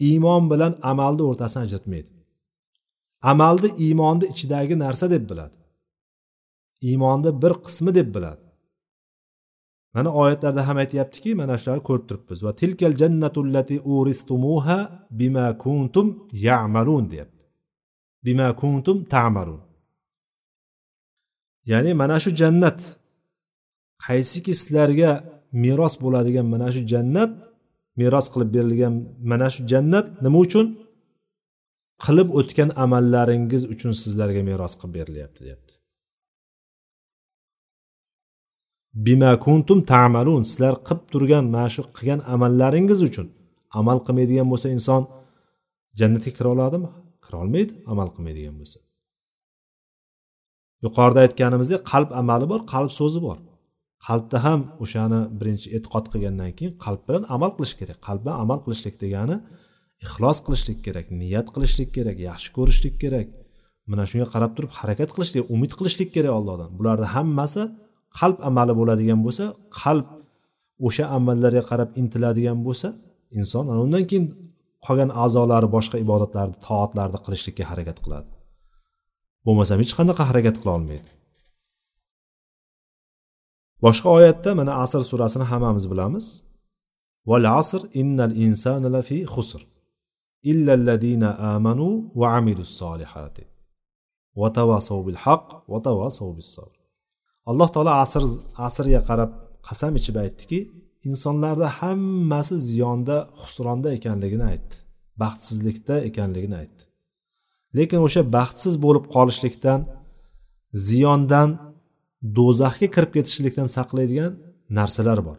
iymon 0.09 0.45
bilan 0.53 0.73
amalni 0.91 1.23
o'rtasini 1.31 1.63
ajratmaydi. 1.67 2.11
Amalni 3.31 3.69
iymonni 3.85 4.27
ichidagi 4.33 4.75
narsa 4.85 5.07
deb 5.15 5.25
biladi. 5.31 5.57
Iymonni 6.89 7.31
bir 7.43 7.53
qismi 7.65 7.93
deb 7.99 8.09
biladi. 8.15 8.45
Mana 9.95 10.11
oyatlarda 10.21 10.63
ham 10.69 10.77
aytyaptiki 10.83 11.31
mana 11.41 11.55
shularni 11.61 11.83
ko'rib 11.89 12.05
turibmiz. 12.09 12.39
Va 12.47 12.53
tilkal 12.61 12.93
jannatullati 13.03 13.77
uristumuha 13.95 14.79
bima 15.21 15.47
kuntum 15.65 16.07
ya'malun 16.47 17.05
deyapti. 17.13 17.45
Bima 18.25 18.49
kuntum 18.63 18.97
ta'malun. 19.15 19.63
Ya'ni 21.71 21.93
mana 22.01 22.17
shu 22.25 22.31
jannat 22.41 22.81
qaysiki 24.07 24.53
sizlarga 24.61 25.11
meros 25.63 25.95
bo'ladigan 26.03 26.47
mana 26.55 26.69
shu 26.75 26.83
jannat 26.93 27.33
meros 28.01 28.27
qilib 28.33 28.51
berilgan 28.57 28.95
mana 29.31 29.49
shu 29.55 29.61
jannat 29.73 30.07
nima 30.25 30.39
uchun? 30.47 30.67
Qilib 32.05 32.29
o'tgan 32.39 32.71
amallaringiz 32.85 33.63
uchun 33.75 33.93
sizlarga 34.03 34.43
meros 34.51 34.75
qilib 34.81 34.95
berilyapti 34.99 35.41
deyapti 35.47 35.75
bima 38.95 39.39
kuntum 39.47 39.79
tamalun 39.93 40.43
sizlar 40.51 40.75
qilib 40.89 41.03
turgan 41.13 41.45
mana 41.55 41.69
shu 41.75 41.83
qilgan 41.97 42.21
amallaringiz 42.35 43.01
uchun 43.09 43.27
amal 43.81 43.99
qilmaydigan 44.07 44.49
bo'lsa 44.53 44.69
inson 44.77 45.03
jannatga 46.01 46.31
kira 46.37 46.49
oladimi? 46.55 46.89
Kira 47.25 47.37
olmaydi 47.43 47.73
amal 47.93 48.09
qilmaydigan 48.15 48.55
bo'lsa. 48.61 48.79
Yuqorida 50.85 51.21
aytganimizdek 51.27 51.81
qalb 51.93 52.11
amali 52.21 52.47
bor 52.53 52.61
qalb 52.73 52.91
so'zi 52.99 53.21
bor. 53.27 53.39
Qalbda 54.07 54.39
ham 54.47 54.61
o'shani 54.85 55.21
birinchi 55.39 55.69
e'tiqod 55.77 56.07
qilgandan 56.13 56.51
keyin 56.59 56.73
qalb 56.85 57.01
bilan 57.09 57.23
amal 57.35 57.51
qilish 57.57 57.75
kerak. 57.81 57.99
Qalb 58.07 58.21
bilan 58.25 58.37
amal 58.45 58.59
qilishlik 58.65 58.95
degani 59.03 59.37
ixlos 60.05 60.39
qilishlik 60.47 60.79
kerak 60.87 61.07
niyat 61.21 61.47
qilishlik 61.55 61.91
kerak 61.97 62.19
yaxshi 62.29 62.49
ko'rishlik 62.57 62.95
kerak. 63.03 63.27
Mana 63.91 64.05
shunga 64.11 64.27
qarab 64.35 64.53
turib 64.57 64.73
harakat 64.79 65.11
qilishlik 65.15 65.43
umid 65.55 65.73
qilishlik 65.79 66.11
kerak 66.17 66.33
allohdan. 66.39 66.71
Bularni 66.79 67.09
hammasi 67.17 67.63
qalb 68.19 68.39
amali 68.49 68.73
bo'ladigan 68.81 69.21
bo'lsa 69.27 69.45
qalb 69.81 70.07
o'sha 70.87 71.05
amallarga 71.19 71.63
qarab 71.71 71.91
intiladigan 72.01 72.59
bo'lsa 72.67 72.89
inson 73.39 73.65
ana 73.73 73.81
undan 73.87 74.05
keyin 74.11 74.27
qolgan 74.87 75.11
a'zolari 75.25 75.69
boshqa 75.77 75.97
ibodatlarni 76.05 76.57
toatlarni 76.67 77.19
qilishlikka 77.27 77.65
harakat 77.71 77.99
qiladi. 78.05 78.29
Bo'lmasam 79.47 79.79
hech 79.83 79.93
qanaqa 79.99 80.23
harakat 80.31 80.57
qila 80.61 80.73
olmaydi. 80.79 81.09
Boshqa 83.85 84.09
oyatda 84.19 84.51
mana 84.61 84.73
asr 84.85 85.01
surasini 85.11 85.45
hammamiz 85.51 85.85
bilamiz. 85.93 86.27
Val 87.31 87.45
asr 87.61 87.83
innal 88.01 88.35
insana 88.47 88.89
lafi 88.97 89.19
husr 89.35 89.63
illalladina 90.51 91.31
amanu 91.55 91.89
va 92.21 92.27
amilus 92.39 92.73
solihati 92.81 93.45
va 94.41 94.49
tavasav 94.59 95.01
bil 95.07 95.19
haq 95.25 95.47
va 95.73 95.79
tavasav 95.87 96.29
bis 96.39 96.49
sabr. 96.57 96.77
Alloh 97.51 97.69
taolo 97.75 97.93
asr 98.05 98.23
asrga 98.69 99.01
qarab 99.09 99.31
qasam 99.69 99.93
ichib 100.01 100.17
aytdiki 100.25 100.59
insonlarda 101.09 101.69
hammasi 101.79 102.57
ziyonda 102.69 103.17
husronda 103.41 103.89
ekanligini 103.99 104.45
aytdi 104.53 104.77
baxtsizlikda 105.23 105.95
ekanligini 106.09 106.57
aytdi. 106.63 106.83
Lekin 107.77 108.01
o'sha 108.07 108.23
baxtsiz 108.37 108.75
bo'lib 108.85 109.05
qolishlikdan 109.15 109.81
ziyondan 110.89 111.49
do'zaxga 112.37 112.87
kirib 112.95 113.11
ketishlikdan 113.17 113.69
saqlaydigan 113.77 114.33
narsalar 114.79 115.21
bor. 115.29 115.39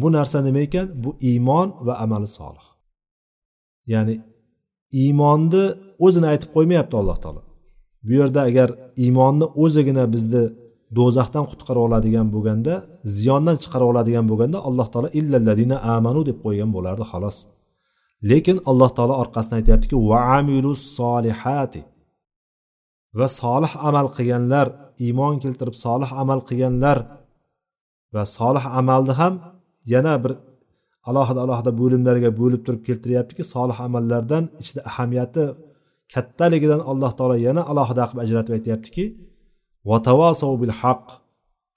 Bu 0.00 0.08
narsa 0.16 0.38
nima 0.46 0.60
ekan? 0.66 0.86
Bu 1.04 1.10
iymon 1.30 1.68
va 1.86 1.94
amali 2.04 2.28
solih. 2.38 2.66
Ya'ni 3.92 4.14
iymonni 5.02 5.64
o'zini 6.04 6.26
aytib 6.32 6.50
qo'ymayapti 6.56 6.94
alloh 7.00 7.18
taolo. 7.24 7.42
Bu 8.06 8.12
yerda 8.20 8.40
agar 8.48 8.68
iymonni 9.04 9.46
o'zigina 9.62 10.04
bizni 10.14 10.44
do'zaxdan 10.98 11.44
qutqara 11.50 11.80
oladigan 11.86 12.26
bo'lganda 12.34 12.74
ziyondan 13.16 13.56
chiqara 13.62 13.84
oladigan 13.92 14.24
bo'lganda 14.30 14.58
alloh 14.68 14.86
taolo 14.92 15.08
illalladina 15.18 15.76
amanu 15.96 16.20
deb 16.28 16.38
qo'ygan 16.44 16.70
bo'lardi 16.76 17.04
xolos. 17.12 17.36
Lekin 18.30 18.56
alloh 18.70 18.90
taolo 18.96 19.14
orqasidan 19.22 19.56
aytyaptiki 19.60 19.96
va 20.08 20.18
amilus 20.38 20.80
solihati 20.98 21.80
va 23.18 23.26
solih 23.40 23.72
amal 23.88 24.06
qilganlar 24.16 24.66
iymon 25.06 25.34
keltirib 25.42 25.76
solih 25.84 26.10
amal 26.22 26.40
qilganlar 26.48 26.98
va 28.14 28.22
solih 28.36 28.64
amalni 28.80 29.14
ham 29.20 29.34
yana 29.92 30.14
bir 30.22 30.32
alohida 31.08 31.40
alohida 31.44 31.72
bo'limlarga 31.80 32.30
bo'lib 32.40 32.60
turib 32.66 32.82
keltiryaptiki 32.88 33.42
solih 33.54 33.78
amallardan 33.86 34.44
ichida 34.62 34.80
ahamiyati 34.90 35.44
kattaligidan 36.12 36.80
alloh 36.90 37.10
taolo 37.18 37.36
yana 37.46 37.62
alohida 37.70 38.04
qilib 38.08 38.22
ajratib 38.26 38.52
aytyaptiki 38.58 39.04
vatavasov 39.90 40.52
bil 40.62 40.74
haq 40.80 41.04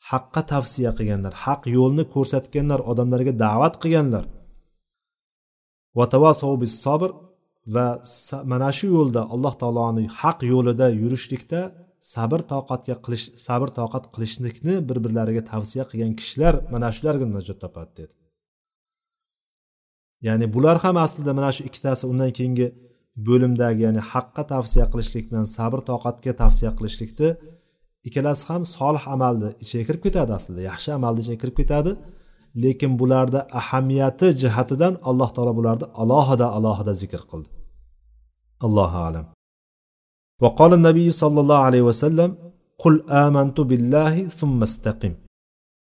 haqqa 0.09 0.41
tavsiya 0.51 0.91
qilganlar 0.97 1.33
haq 1.45 1.61
yo'lni 1.77 2.03
ko'rsatganlar 2.13 2.79
odamlarga 2.91 3.33
da'vat 3.43 3.73
qilganlar. 3.83 4.25
Vatavasov 5.97 6.53
bis 6.63 6.73
sabr 6.85 7.09
va 7.75 7.87
mana 8.51 8.69
shu 8.77 8.87
yo'lda 8.97 9.21
alloh 9.33 9.53
taoloni 9.61 10.05
haq 10.19 10.39
yo'lida 10.53 10.87
yurishlikda 11.01 11.61
sabr 12.13 12.41
toqatga 12.53 12.95
qilish 13.05 13.25
sabr 13.45 13.69
toqat 13.79 14.03
qilishlikni 14.13 14.75
bir 14.89 14.97
birlariga 15.05 15.43
tavsiya 15.51 15.83
qilgan 15.91 16.13
kishilar 16.19 16.53
mana 16.73 16.87
shulargina 16.95 17.31
najot 17.37 17.57
topadi 17.63 17.91
dedi. 17.99 18.13
Ya'ni 20.27 20.45
bular 20.55 20.77
ham 20.83 20.95
aslida 21.05 21.31
mana 21.39 21.49
shu 21.55 21.61
ikkitasi 21.69 22.03
undan 22.11 22.31
keyingi 22.37 22.67
bo'limdagi 23.27 23.81
ya'ni 23.87 24.01
haqqa 24.11 24.43
tavsiya 24.53 24.85
qilishlik 24.91 25.25
bilan 25.29 25.45
sabr 25.57 25.79
toqatga 25.89 26.31
tavsiya 26.41 26.71
qilishlikni 26.77 27.29
ikkalasi 28.07 28.43
ham 28.49 28.61
solih 28.75 29.03
amalni 29.15 29.49
ichiga 29.63 29.83
kirib 29.87 30.01
ketadi 30.07 30.31
aslida 30.39 30.61
yaxshi 30.69 30.89
amalni 30.97 31.19
ichiga 31.23 31.39
kirib 31.43 31.57
ketadi. 31.61 31.91
Lekin 32.63 32.91
bularda 32.99 33.39
ahamiyati 33.59 34.27
jihatidan 34.41 34.93
alloh 35.09 35.29
taolo 35.35 35.53
bularni 35.59 35.85
alohida 36.01 36.47
alohida 36.57 36.93
zikr 37.01 37.21
qildi. 37.31 37.56
allohu 38.66 38.98
alam 39.08 39.26
وقال 40.42 40.72
النبي 40.78 41.06
صلى 41.22 41.38
الله 41.40 41.60
عليه 41.68 41.82
وسلم 41.82 42.30
قل 42.82 42.94
آمنت 43.26 43.58
بالله 43.60 44.14
ثم 44.38 44.62
استقم 44.62 45.14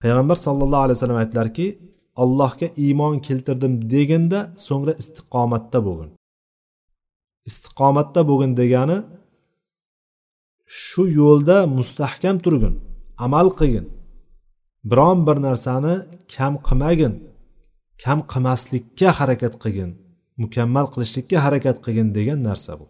payg'ambar 0.03 0.37
sallallohu 0.45 0.83
alayhi 0.85 0.97
vasallam 0.97 1.19
aytdilarki 1.23 1.67
allohga 2.23 2.67
iymon 2.85 3.15
keltirdim 3.27 3.73
deganda 3.93 4.39
so'ngra 4.67 4.93
istiqomatda 5.01 5.79
bo'lgin 5.87 6.09
istiqomatda 7.49 8.21
bo'lgin 8.29 8.51
degani 8.61 8.97
shu 10.83 11.03
yo'lda 11.19 11.57
mustahkam 11.77 12.35
turgin 12.45 12.75
amal 13.25 13.47
qilgin 13.59 13.85
biron 14.91 15.19
bir 15.27 15.37
narsani 15.47 15.93
kam 16.35 16.53
qilmagin 16.67 17.13
kam 18.03 18.19
qilmaslikka 18.31 19.09
harakat 19.19 19.53
qilgin 19.63 19.91
mukammal 20.43 20.85
qilishlikka 20.93 21.37
harakat 21.45 21.77
qilgin 21.85 22.09
degan 22.17 22.39
narsa 22.49 22.73
bu 22.79 22.85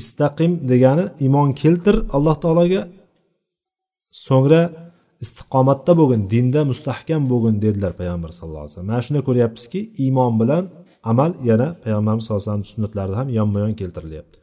istaqim 0.00 0.52
degani 0.70 1.04
iymon 1.24 1.50
keltir 1.60 1.96
alloh 2.16 2.36
taologa 2.44 2.82
so'ngra 4.26 4.62
istiqomatda 5.24 5.92
bo'lgin 6.00 6.22
dinda 6.32 6.60
mustahkam 6.70 7.22
bo'lgin 7.32 7.56
dedilar 7.64 7.92
payg'ambar 8.00 8.30
sallallohu 8.36 8.64
alayhi 8.64 8.74
vasallam 8.74 8.90
mana 8.92 9.02
shunda 9.06 9.20
ko'ryapmizki 9.28 9.80
iymon 10.04 10.32
bilan 10.40 10.64
amal 11.10 11.30
yana 11.50 11.68
payg'ambarimiz 11.82 12.22
sallallohu 12.24 12.42
alayhi 12.42 12.52
vasallam 12.52 12.72
sunnatlarida 12.74 13.16
ham 13.20 13.28
yonma 13.38 13.58
yon 13.64 13.74
keltirilyapti 13.80 14.36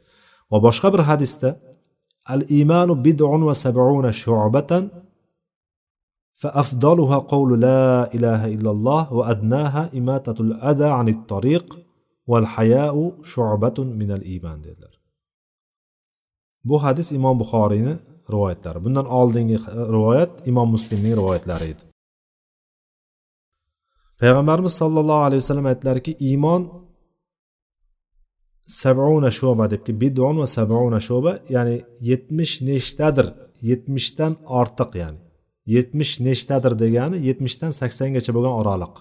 va 0.50 0.58
boshqa 0.66 0.88
bir 0.94 1.02
hadisda 1.10 1.50
al 2.34 2.42
iymanu 2.56 2.92
bid'un 3.06 3.42
va 3.48 3.54
sab'una 3.64 4.10
shu'batan 4.24 4.84
فأفضلها 6.42 7.18
قول 7.18 7.50
لا 7.60 8.14
إله 8.16 8.40
إلا 8.54 8.70
الله 8.70 9.02
وأدناها 9.18 9.82
إماتة 9.98 10.38
الأذى 10.46 10.84
عن 10.98 11.08
الطريق 11.08 11.66
val 12.27 12.45
shubatun 13.31 13.87
minal 14.01 14.21
dedilar. 14.65 14.93
Bu 16.63 16.83
hadis 16.83 17.11
imom 17.11 17.39
buxoriyni 17.39 17.95
rivoyatlari. 18.33 18.79
Bundan 18.85 19.05
oldingi 19.05 19.57
rivoyat 19.95 20.47
imom 20.47 20.69
muslimning 20.75 21.15
rivoyatlari 21.19 21.63
edi. 21.73 21.83
Payg'ambarimiz 24.21 24.73
sollallohu 24.81 25.23
alayhi 25.27 25.41
vasallam 25.43 25.65
aytdilarki 25.71 26.11
iymon 26.29 26.61
sabuna 28.81 29.31
shoba 29.39 29.65
debki 29.71 29.93
bidon 30.01 30.35
va 30.41 30.47
sabuna 30.57 30.99
shoba 31.09 31.31
ya'ni 31.55 31.75
yetmish 32.09 32.53
nechtadir 32.69 33.27
yetmishdan 33.69 34.33
ortiq 34.59 34.91
ya'ni 35.01 35.19
yetmish 35.75 36.13
nechtadir 36.27 36.73
degani 36.83 37.17
yetmishdan 37.27 37.71
saksongacha 37.81 38.31
bo'lgan 38.35 38.53
oraliq. 38.61 38.93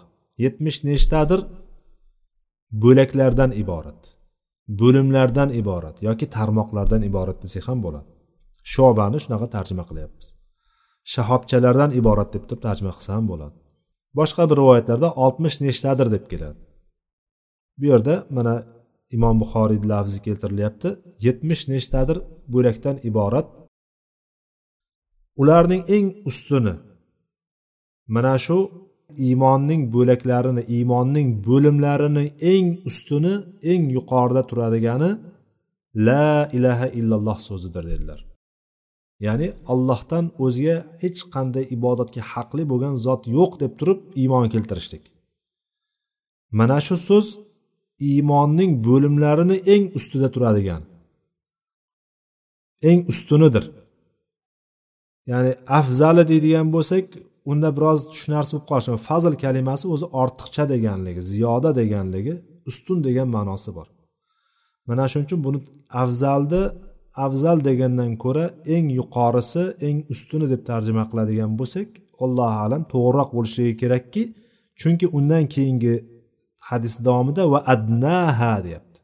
Yetmish 0.45 0.79
nechtadir 0.89 1.41
bo'laklardan 2.83 3.53
iborat 3.63 4.01
bo'limlardan 4.81 5.51
iborat 5.61 5.97
yoki 6.09 6.27
tarmoqlardan 6.37 7.03
iborat 7.11 7.39
desak 7.45 7.65
ham 7.69 7.79
bo'ladi. 7.87 8.11
Shobani 8.73 9.19
shunaqa 9.25 9.47
tarjima 9.57 9.85
qilyapmiz. 9.91 10.27
Shahobchalardan 11.13 11.91
iborat 12.01 12.31
deb 12.35 12.45
turib 12.49 12.63
tarjima 12.67 12.93
qilsa 12.97 13.11
ham 13.17 13.27
bo'ladi. 13.33 13.57
Boshqa 14.19 14.43
bir 14.51 14.57
rivoyatlarda 14.61 15.09
oltmish 15.25 15.57
nechtadir 15.67 16.09
deb 16.15 16.25
keladi. 16.33 16.61
Bu 17.79 17.85
yerda 17.93 18.15
mana 18.37 18.55
imom 19.17 19.37
buxoriy 19.43 19.81
lafzi 19.93 20.19
keltirilyapti. 20.27 20.89
Yetmish 21.27 21.63
nechtadir 21.73 22.19
bo'lakdan 22.55 22.97
iborat. 23.11 23.47
Ularning 25.43 25.83
eng 25.97 26.07
ustuni 26.31 26.75
mana 28.15 28.35
shu 28.45 28.59
iymonning 29.27 29.83
bo'laklarini 29.95 30.63
iymonning 30.77 31.29
bo'limlarini 31.49 32.25
eng 32.53 32.67
ustuni 32.89 33.35
eng 33.73 33.83
yuqorida 33.97 34.43
turadigani 34.51 35.11
la 36.07 36.49
ilaha 36.57 36.87
illalloh 37.01 37.39
so'zidir 37.49 37.85
dedilar. 37.93 38.21
Ya'ni 39.27 39.49
allohdan 39.73 40.25
o'zga 40.45 40.77
hech 41.03 41.21
qanday 41.35 41.65
ibodatga 41.77 42.23
haqli 42.33 42.63
bo'lgan 42.73 42.95
zot 43.07 43.23
yo'q 43.37 43.53
deb 43.63 43.73
turib 43.81 44.01
iymon 44.23 44.47
keltirishlik 44.55 45.05
mana 46.59 46.79
shu 46.87 46.97
so'z 47.09 47.27
iymonning 48.11 48.73
bo'limlarini 48.87 49.57
eng 49.75 49.85
ustida 49.99 50.29
turadigan 50.35 50.83
eng 52.91 53.01
ustunidir. 53.13 53.65
Ya'ni 55.31 55.53
afzali 55.79 56.23
deydigan 56.31 56.69
bo'lsak 56.75 57.07
unda 57.51 57.69
biroz 57.77 58.01
tushunarsiz 58.13 58.53
bo'lib 58.55 58.67
qolishi 58.71 58.97
fazl 59.09 59.35
kalimasi 59.45 59.85
o'zi 59.95 60.07
ortiqcha 60.23 60.65
deganligi 60.75 61.23
ziyoda 61.33 61.71
deganligi 61.81 62.35
ustun 62.71 62.99
degan 63.07 63.29
ma'nosi 63.37 63.71
bor. 63.77 63.89
Mana 64.89 65.05
shuning 65.11 65.27
uchun 65.29 65.41
buni 65.47 65.59
afzalni 66.03 66.63
afzal 67.27 67.59
degandan 67.69 68.13
ko'ra 68.25 68.45
eng 68.75 68.87
yuqorisi 68.99 69.63
eng 69.89 69.99
ustuni 70.13 70.47
deb 70.53 70.63
tarjima 70.71 71.05
qiladigan 71.11 71.53
bo'lsak 71.61 71.89
allohu 72.25 72.59
alam 72.67 72.83
to'g'riroq 72.93 73.31
bo'lishligi 73.37 73.75
kerakki 73.83 74.23
chunki 74.81 75.07
undan 75.19 75.45
keyingi 75.55 75.95
hadis 76.69 76.95
davomida 77.07 77.45
va 77.53 77.61
adnaha 77.75 78.55
deyapti. 78.67 78.99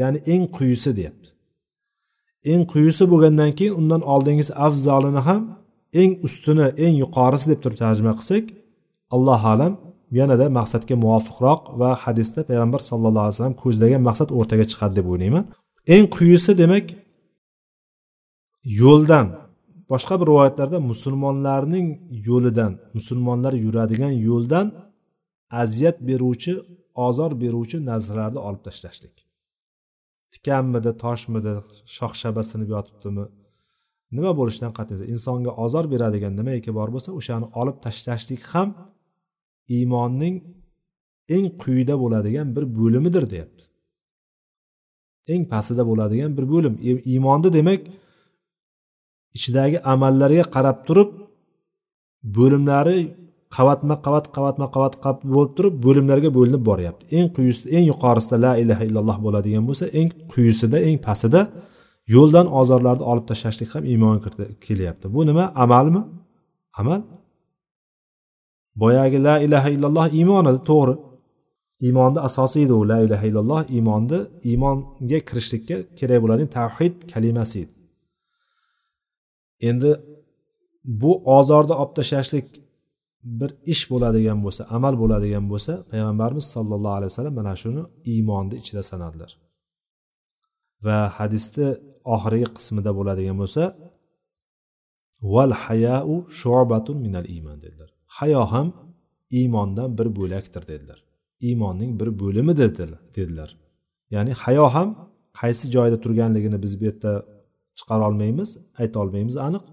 Ya'ni 0.00 0.18
eng 0.32 0.44
quyisi 0.56 0.90
deyapti. 0.98 1.28
Eng 2.52 2.62
quyisi 2.72 3.04
bo'lgandan 3.12 3.50
keyin 3.58 3.74
undan 3.80 4.02
oldingisi 4.12 4.52
afzalini 4.66 5.22
ham 5.28 5.42
eng 5.92 6.12
ustuni 6.26 6.66
eng 6.84 6.94
yuqorisi 7.02 7.46
deb 7.52 7.60
turib 7.64 7.78
tarjima 7.84 8.12
qilsak 8.18 8.44
allohu 9.14 9.46
alam 9.54 9.72
yanada 10.18 10.46
maqsadga 10.58 10.94
muvofiqroq 11.04 11.60
va 11.80 11.90
hadisda 12.04 12.40
payg'ambar 12.50 12.80
sallallohu 12.90 13.24
alayhi 13.26 13.36
vasallam 13.36 13.56
ko'zlagan 13.64 14.02
maqsad 14.08 14.28
o'rtaga 14.38 14.64
chiqadi 14.70 14.94
deb 14.98 15.06
o'ylayman. 15.12 15.44
Eng 15.94 16.06
quyisi 16.16 16.52
demak 16.62 16.86
yo'ldan 18.82 19.26
boshqa 19.92 20.14
bir 20.20 20.26
rivoyatlarda 20.30 20.78
musulmonlarning 20.90 21.88
yo'lidan 22.28 22.72
musulmonlar 22.96 23.52
yuradigan 23.64 24.14
yo'ldan 24.28 24.66
aziyat 25.62 25.96
beruvchi 26.08 26.52
ozor 27.06 27.32
beruvchi 27.42 27.76
narsalarni 27.90 28.40
olib 28.48 28.62
tashlashlik. 28.66 29.16
Tikanmidi 30.32 30.92
toshmidi 31.04 31.54
shox 31.96 32.12
shaba 32.22 32.42
sinib 32.50 32.68
yotibdimi 32.76 33.24
nima 34.16 34.30
bo'lishidan 34.38 34.72
qat'iy 34.78 34.94
nazar 34.94 35.08
insonga 35.14 35.52
ozor 35.64 35.84
beradigan 35.92 36.32
nimaiki 36.40 36.70
bor 36.78 36.88
bo'lsa 36.94 37.10
o'shani 37.18 37.46
olib 37.60 37.76
tashlashlik 37.84 38.42
ham 38.52 38.68
iymonning 39.76 40.36
eng 41.36 41.46
quyida 41.62 41.94
bo'ladigan 42.02 42.46
bir 42.56 42.64
bo'limidir 42.78 43.24
deyapti. 43.32 43.64
Eng 45.32 45.42
pastida 45.52 45.82
bo'ladigan 45.90 46.30
bir 46.38 46.44
bo'lim. 46.52 46.74
E, 46.88 46.90
Iymonni 47.12 47.50
demak 47.58 47.80
ichidagi 49.36 49.78
amallarga 49.92 50.44
qarab 50.54 50.78
turib 50.88 51.10
bo'limlari 52.36 52.98
qavatma 53.56 53.94
qavat 54.06 54.26
qavatma 54.36 54.66
qavat 54.74 54.94
bo'lib 55.34 55.52
turib 55.56 55.74
bo'limlarga 55.86 56.30
bo'linib 56.38 56.62
boryapti. 56.70 57.02
Eng 57.16 57.28
quyisi 57.36 57.64
eng 57.76 57.84
yuqorisida 57.92 58.36
la 58.44 58.52
ilaha 58.62 58.82
illalloh 58.88 59.18
bo'ladigan 59.26 59.64
bo'lsa 59.68 59.84
eng 60.00 60.08
quyisida 60.32 60.78
eng 60.88 60.98
pastida 61.06 61.40
yo'ldan 62.14 62.46
ozorlarni 62.60 63.04
olib 63.10 63.26
tashlashlik 63.30 63.70
ham 63.74 63.84
iymonga 63.92 64.30
kelyapti. 64.66 65.06
Bu 65.14 65.20
nima 65.26 65.44
amalmi? 65.64 66.02
Amal. 66.80 67.00
Boyagi 68.82 69.18
la 69.26 69.34
ilaha 69.46 69.68
illalloh 69.74 70.06
iymon 70.18 70.44
edi 70.50 70.60
to'g'ri. 70.70 70.94
Iymonni 71.86 72.20
asosi 72.28 72.58
edi 72.64 72.72
u 72.80 72.82
la 72.90 72.98
ilaha 73.06 73.24
illalloh 73.30 73.60
iymonni 73.76 74.18
iymonga 74.50 75.18
kirishlikka 75.28 75.76
kerak 75.98 76.18
bo'ladigan 76.22 76.50
tavhid 76.58 76.94
kalimasi 77.12 77.56
edi. 77.64 77.72
Endi 79.68 79.90
bu 81.02 81.12
ozorni 81.36 81.74
olib 81.82 81.92
tashlashlik 81.98 82.46
bir 83.40 83.50
ish 83.72 83.82
bo'ladigan 83.92 84.38
bo'lsa 84.44 84.62
amal 84.76 84.94
bo'ladigan 85.02 85.44
bo'lsa 85.52 85.72
payg'ambarimiz 85.90 86.46
sollallohu 86.54 86.96
alayhi 86.98 87.10
vasallam 87.12 87.34
mana 87.40 87.54
shuni 87.62 87.82
iymonni 88.12 88.54
ichida 88.62 88.82
sanadilar. 88.90 89.30
Va 90.86 90.98
hadisda 91.18 91.66
oxirgi 92.14 92.48
qismida 92.56 92.90
bo'ladigan 92.98 93.36
bo'lsa 93.42 93.62
val 95.34 95.52
hayau 95.64 96.14
shubatun 96.40 96.96
minal 97.06 97.26
iymon 97.34 97.58
dedilar. 97.64 97.90
Hayo 98.18 98.42
ham 98.52 98.68
iymondan 99.38 99.98
bir 99.98 100.06
bo'lakdir 100.18 100.62
dedilar. 100.72 100.98
Iymonning 101.40 102.00
bir 102.00 102.08
bo'limi 102.20 102.56
dedilar. 103.16 103.50
Ya'ni 104.14 104.32
hayo 104.44 104.66
ham 104.76 104.88
qaysi 105.40 105.64
joyda 105.74 106.00
turganligini 106.04 106.58
biz 106.64 106.80
bu 106.80 106.84
yerda 106.84 107.12
chiqara 107.78 108.08
olmaymiz 108.08 108.50
ayta 108.78 108.96
olmaymiz 109.00 109.36
aniq. 109.36 109.64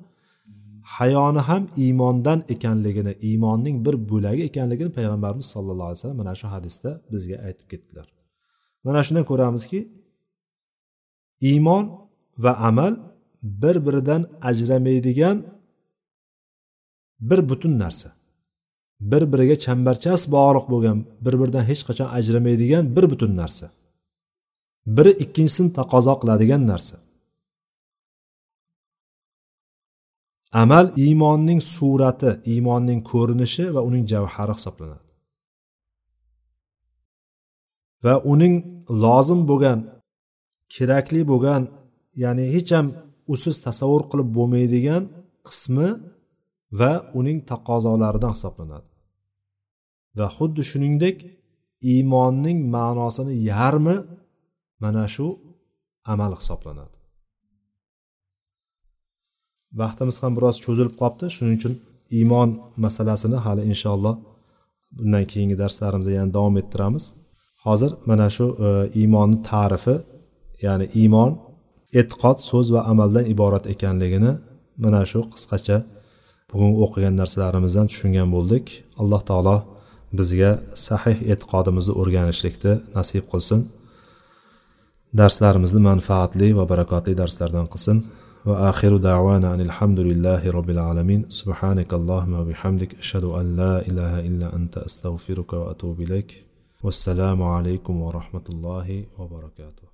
Hayoni 0.97 1.39
ham 1.39 1.63
iymondan 1.77 2.39
ekanligini 2.49 3.13
iymonning 3.29 3.85
bir 3.85 3.95
bo'lagi 4.09 4.41
ekanligini 4.49 4.91
payg'ambarimiz 4.97 5.45
sallallohu 5.45 5.89
alayhi 5.89 5.99
vasallam 5.99 6.17
mana 6.17 6.35
shu 6.41 6.47
hadisda 6.47 7.01
bizga 7.11 7.35
aytib 7.47 7.67
ketdilar. 7.71 8.07
Mana 8.83 9.03
shundan 9.03 9.25
ko'ramizki 9.31 9.79
iymon 11.49 12.04
va 12.43 12.51
amal 12.69 12.93
bir 13.43 13.75
biridan 13.85 14.21
ajramaydigan 14.41 15.37
bir 17.19 17.49
butun 17.49 17.79
narsa. 17.79 18.09
Bir 18.99 19.23
biriga 19.31 19.55
chambarchas 19.65 20.21
bog'liq 20.35 20.65
bo'lgan 20.73 20.97
bir 21.25 21.33
biridan 21.39 21.63
hech 21.69 21.81
qachon 21.87 22.09
ajramaydigan 22.17 22.95
bir 22.95 23.05
butun 23.11 23.31
narsa. 23.41 23.65
Biri 24.95 25.11
ikkinchisini 25.23 25.69
taqozo 25.79 26.13
qiladigan 26.21 26.63
narsa. 26.71 26.95
Amal 30.61 30.85
iymonning 31.05 31.61
surati 31.75 32.31
iymonning 32.51 33.01
ko'rinishi 33.11 33.65
va 33.75 33.81
uning 33.89 34.03
javhari 34.13 34.53
hisoblanadi. 34.57 35.05
Va 38.05 38.15
uning 38.31 38.55
lozim 39.03 39.41
bo'lgan 39.49 39.79
kerakli 40.75 41.21
bo'lgan 41.31 41.61
ya'ni 42.23 42.45
hech 42.55 42.71
ham 42.75 42.87
usiz 43.33 43.55
tasavvur 43.65 44.03
qilib 44.11 44.29
bo'lmaydigan 44.37 45.03
qismi 45.47 45.89
va 46.79 46.91
uning 47.19 47.39
taqozolaridan 47.51 48.31
hisoblanadi. 48.35 48.89
Va 50.17 50.27
xuddi 50.37 50.61
shuningdek 50.71 51.17
iymonning 51.91 52.59
ma'nosini 52.75 53.35
yarmi 53.51 53.97
mana 54.83 55.05
shu 55.15 55.27
amal 56.13 56.31
hisoblanadi. 56.39 56.95
Vaqtimiz 59.81 60.17
ham 60.23 60.31
biroz 60.37 60.55
cho'zilib 60.65 60.93
qolibdi. 61.01 61.25
Shuning 61.35 61.55
uchun 61.59 61.73
iymon 62.17 62.49
masalasini 62.83 63.37
hali 63.45 63.61
inshaalloh 63.71 64.15
bundan 64.97 65.25
keyingi 65.31 65.55
darslarimizda 65.61 66.11
yana 66.19 66.31
davom 66.37 66.55
ettiramiz. 66.61 67.05
Hozir 67.65 67.91
mana 68.09 68.27
shu 68.35 68.45
e, 68.65 68.67
iymonni 69.01 69.37
ta'rifi 69.49 69.95
ya'ni 70.65 70.85
iymon 71.01 71.31
e'tiqod 71.99 72.37
so'z 72.49 72.67
va 72.75 72.81
amaldan 72.91 73.25
iborat 73.33 73.65
ekanligini 73.73 74.31
mana 74.83 75.01
shu 75.11 75.19
qisqacha 75.33 75.77
bugun 76.51 76.71
o'qigan 76.83 77.15
narsalarimizdan 77.21 77.87
tushungan 77.91 78.29
bo'ldik. 78.35 78.65
Alloh 79.01 79.21
taolo 79.29 79.57
bizga 80.19 80.51
sahih 80.87 81.17
e'tiqodimizni 81.33 81.93
o'rganishlikni 82.01 82.73
nasib 82.97 83.23
qilsin. 83.31 83.59
Darslarimizni 85.19 85.81
manfaatli 85.89 86.47
va 86.59 86.63
barakotli 86.71 87.13
darslardan 87.21 87.67
qilsin. 87.73 87.97
Va 88.47 88.55
axiru 88.71 88.97
davana 89.09 89.47
anil 89.55 89.73
hamdulillahi 89.77 90.47
robbil 90.57 90.81
alamin. 90.89 91.21
Subhanakallohumma 91.39 92.41
bihamdik. 92.49 92.91
Ashhadu 93.03 93.29
an 93.39 93.45
la 93.59 93.73
ilaha 93.89 94.19
illa 94.29 94.47
anta 94.57 94.79
astag'firuka 94.87 95.55
va 95.61 95.65
atubu 95.73 95.99
ilayk. 96.07 96.29
Vassalomu 96.85 97.45
alaykum 97.57 97.95
va 98.03 98.09
rahmatullohi 98.19 98.97
va 99.17 99.25
barakatuh. 99.35 99.84